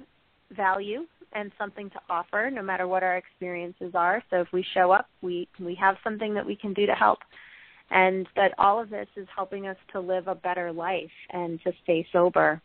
[0.50, 4.22] value and something to offer no matter what our experiences are.
[4.30, 7.18] So if we show up, we we have something that we can do to help
[7.90, 11.72] and that all of this is helping us to live a better life and to
[11.82, 12.60] stay sober.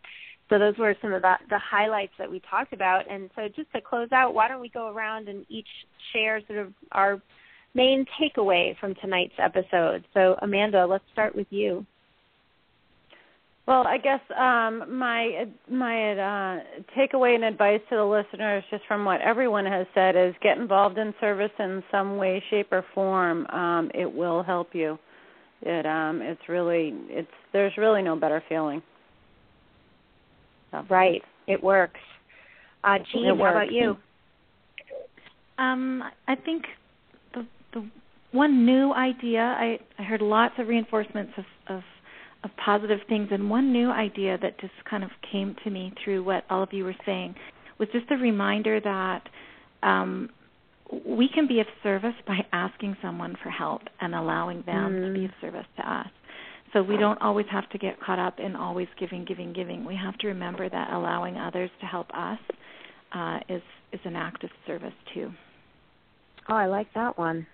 [0.49, 3.09] So those were some of the, the highlights that we talked about.
[3.09, 5.67] And so just to close out, why don't we go around and each
[6.11, 7.21] share sort of our
[7.75, 10.05] main takeaway from tonight's episode.
[10.13, 11.85] So Amanda, let's start with you.
[13.69, 16.59] Well, I guess um, my my uh,
[16.97, 20.97] takeaway and advice to the listeners, just from what everyone has said, is get involved
[20.97, 23.45] in service in some way, shape, or form.
[23.45, 24.97] Um, it will help you.
[25.61, 28.81] It um it's really it's there's really no better feeling.
[30.71, 30.83] So.
[30.89, 31.21] right.
[31.47, 31.99] It works.
[32.83, 33.97] Uh Jean, it how about you?
[35.59, 36.63] Um i think
[37.35, 37.87] the the
[38.31, 41.43] one new idea i i heard lots of reinforcements of
[42.43, 45.93] of of positive things and one new idea that just kind of came to me
[46.03, 47.35] through what all of you were saying
[47.79, 49.23] was just a reminder that
[49.83, 50.29] um
[51.05, 55.07] we can be of service by asking someone for help and allowing them mm.
[55.07, 55.41] to be of Mm.
[55.41, 56.07] service to us.
[56.73, 59.85] So we don't always have to get caught up in always giving, giving, giving.
[59.85, 62.39] We have to remember that allowing others to help us
[63.11, 63.61] uh, is
[63.91, 65.31] is an act of service too.
[66.47, 67.47] Oh, I like that one.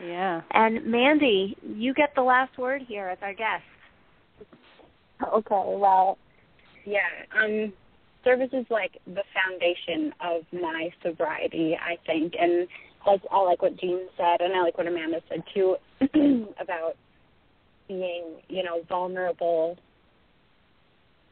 [0.00, 0.42] Yeah.
[0.52, 3.64] And Mandy, you get the last word here as our guest.
[5.34, 6.18] Okay, well,
[6.84, 7.00] yeah.
[7.40, 7.72] Um,
[8.24, 12.68] service is like the foundation of my sobriety, I think, and
[13.06, 15.76] like I like what Jean said, and I like what Amanda said too
[16.60, 16.96] about
[17.88, 19.76] being, you know, vulnerable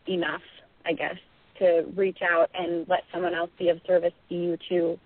[0.09, 0.43] enough,
[0.85, 1.17] I guess,
[1.59, 4.99] to reach out and let someone else be of service to you too.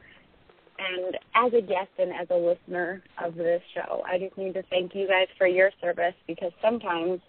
[0.79, 4.63] And as a guest and as a listener of this show, I just need to
[4.71, 7.21] thank you guys for your service because sometimes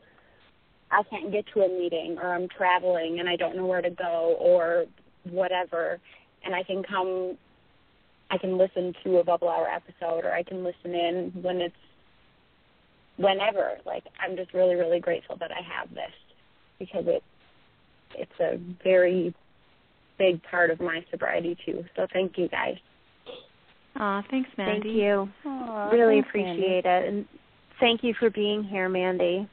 [0.92, 3.90] I can't get to a meeting or I'm traveling and I don't know where to
[3.90, 4.86] go or
[5.30, 6.00] whatever
[6.44, 7.38] and I can come
[8.32, 11.76] I can listen to a bubble hour episode or I can listen in when it's
[13.18, 13.78] whenever.
[13.86, 16.12] Like I'm just really, really grateful that I have this.
[16.80, 17.24] because it
[18.18, 19.34] it's a very
[20.18, 21.84] big part of my sobriety too.
[21.96, 22.76] So thank you guys.
[23.98, 24.82] Aw, thanks, Mandy.
[24.82, 25.30] Thank you.
[25.46, 26.62] Aw, really thanks, Mandy.
[26.62, 27.08] appreciate it.
[27.08, 27.26] And
[27.80, 29.50] thank you for being here, Mandy.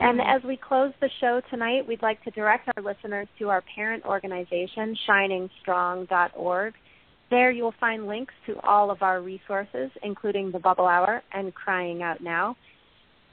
[0.00, 3.62] And as we close the show tonight, we'd like to direct our listeners to our
[3.74, 6.74] parent organization, shiningstrong.org.
[7.30, 12.02] There you'll find links to all of our resources, including the Bubble Hour and Crying
[12.02, 12.56] Out Now.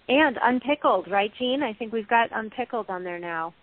[0.07, 1.61] And Unpickled, right, Jean?
[1.63, 3.53] I think we've got Unpickled on there now.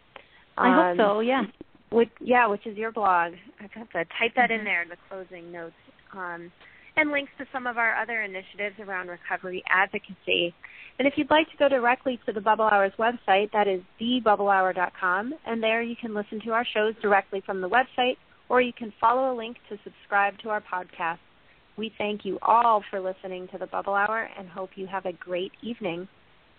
[0.56, 1.42] I hope Um, so, yeah.
[1.90, 3.32] which, yeah, which is your blog.
[3.60, 5.74] I have got to type that in there in the closing notes.
[6.16, 6.52] Um,
[6.97, 10.55] and links to some of our other initiatives around recovery advocacy.
[10.98, 15.35] And if you'd like to go directly to the Bubble Hours website, that is thebubblehour.com,
[15.47, 18.16] and there you can listen to our shows directly from the website,
[18.48, 21.19] or you can follow a link to subscribe to our podcast.
[21.77, 25.12] We thank you all for listening to the Bubble Hour and hope you have a
[25.12, 26.06] great evening.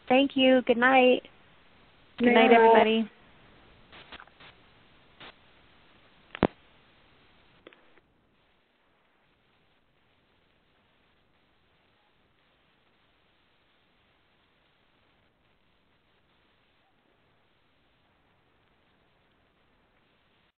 [0.10, 0.62] Thank you.
[0.66, 1.22] Good night.
[2.18, 3.10] Good night, everybody.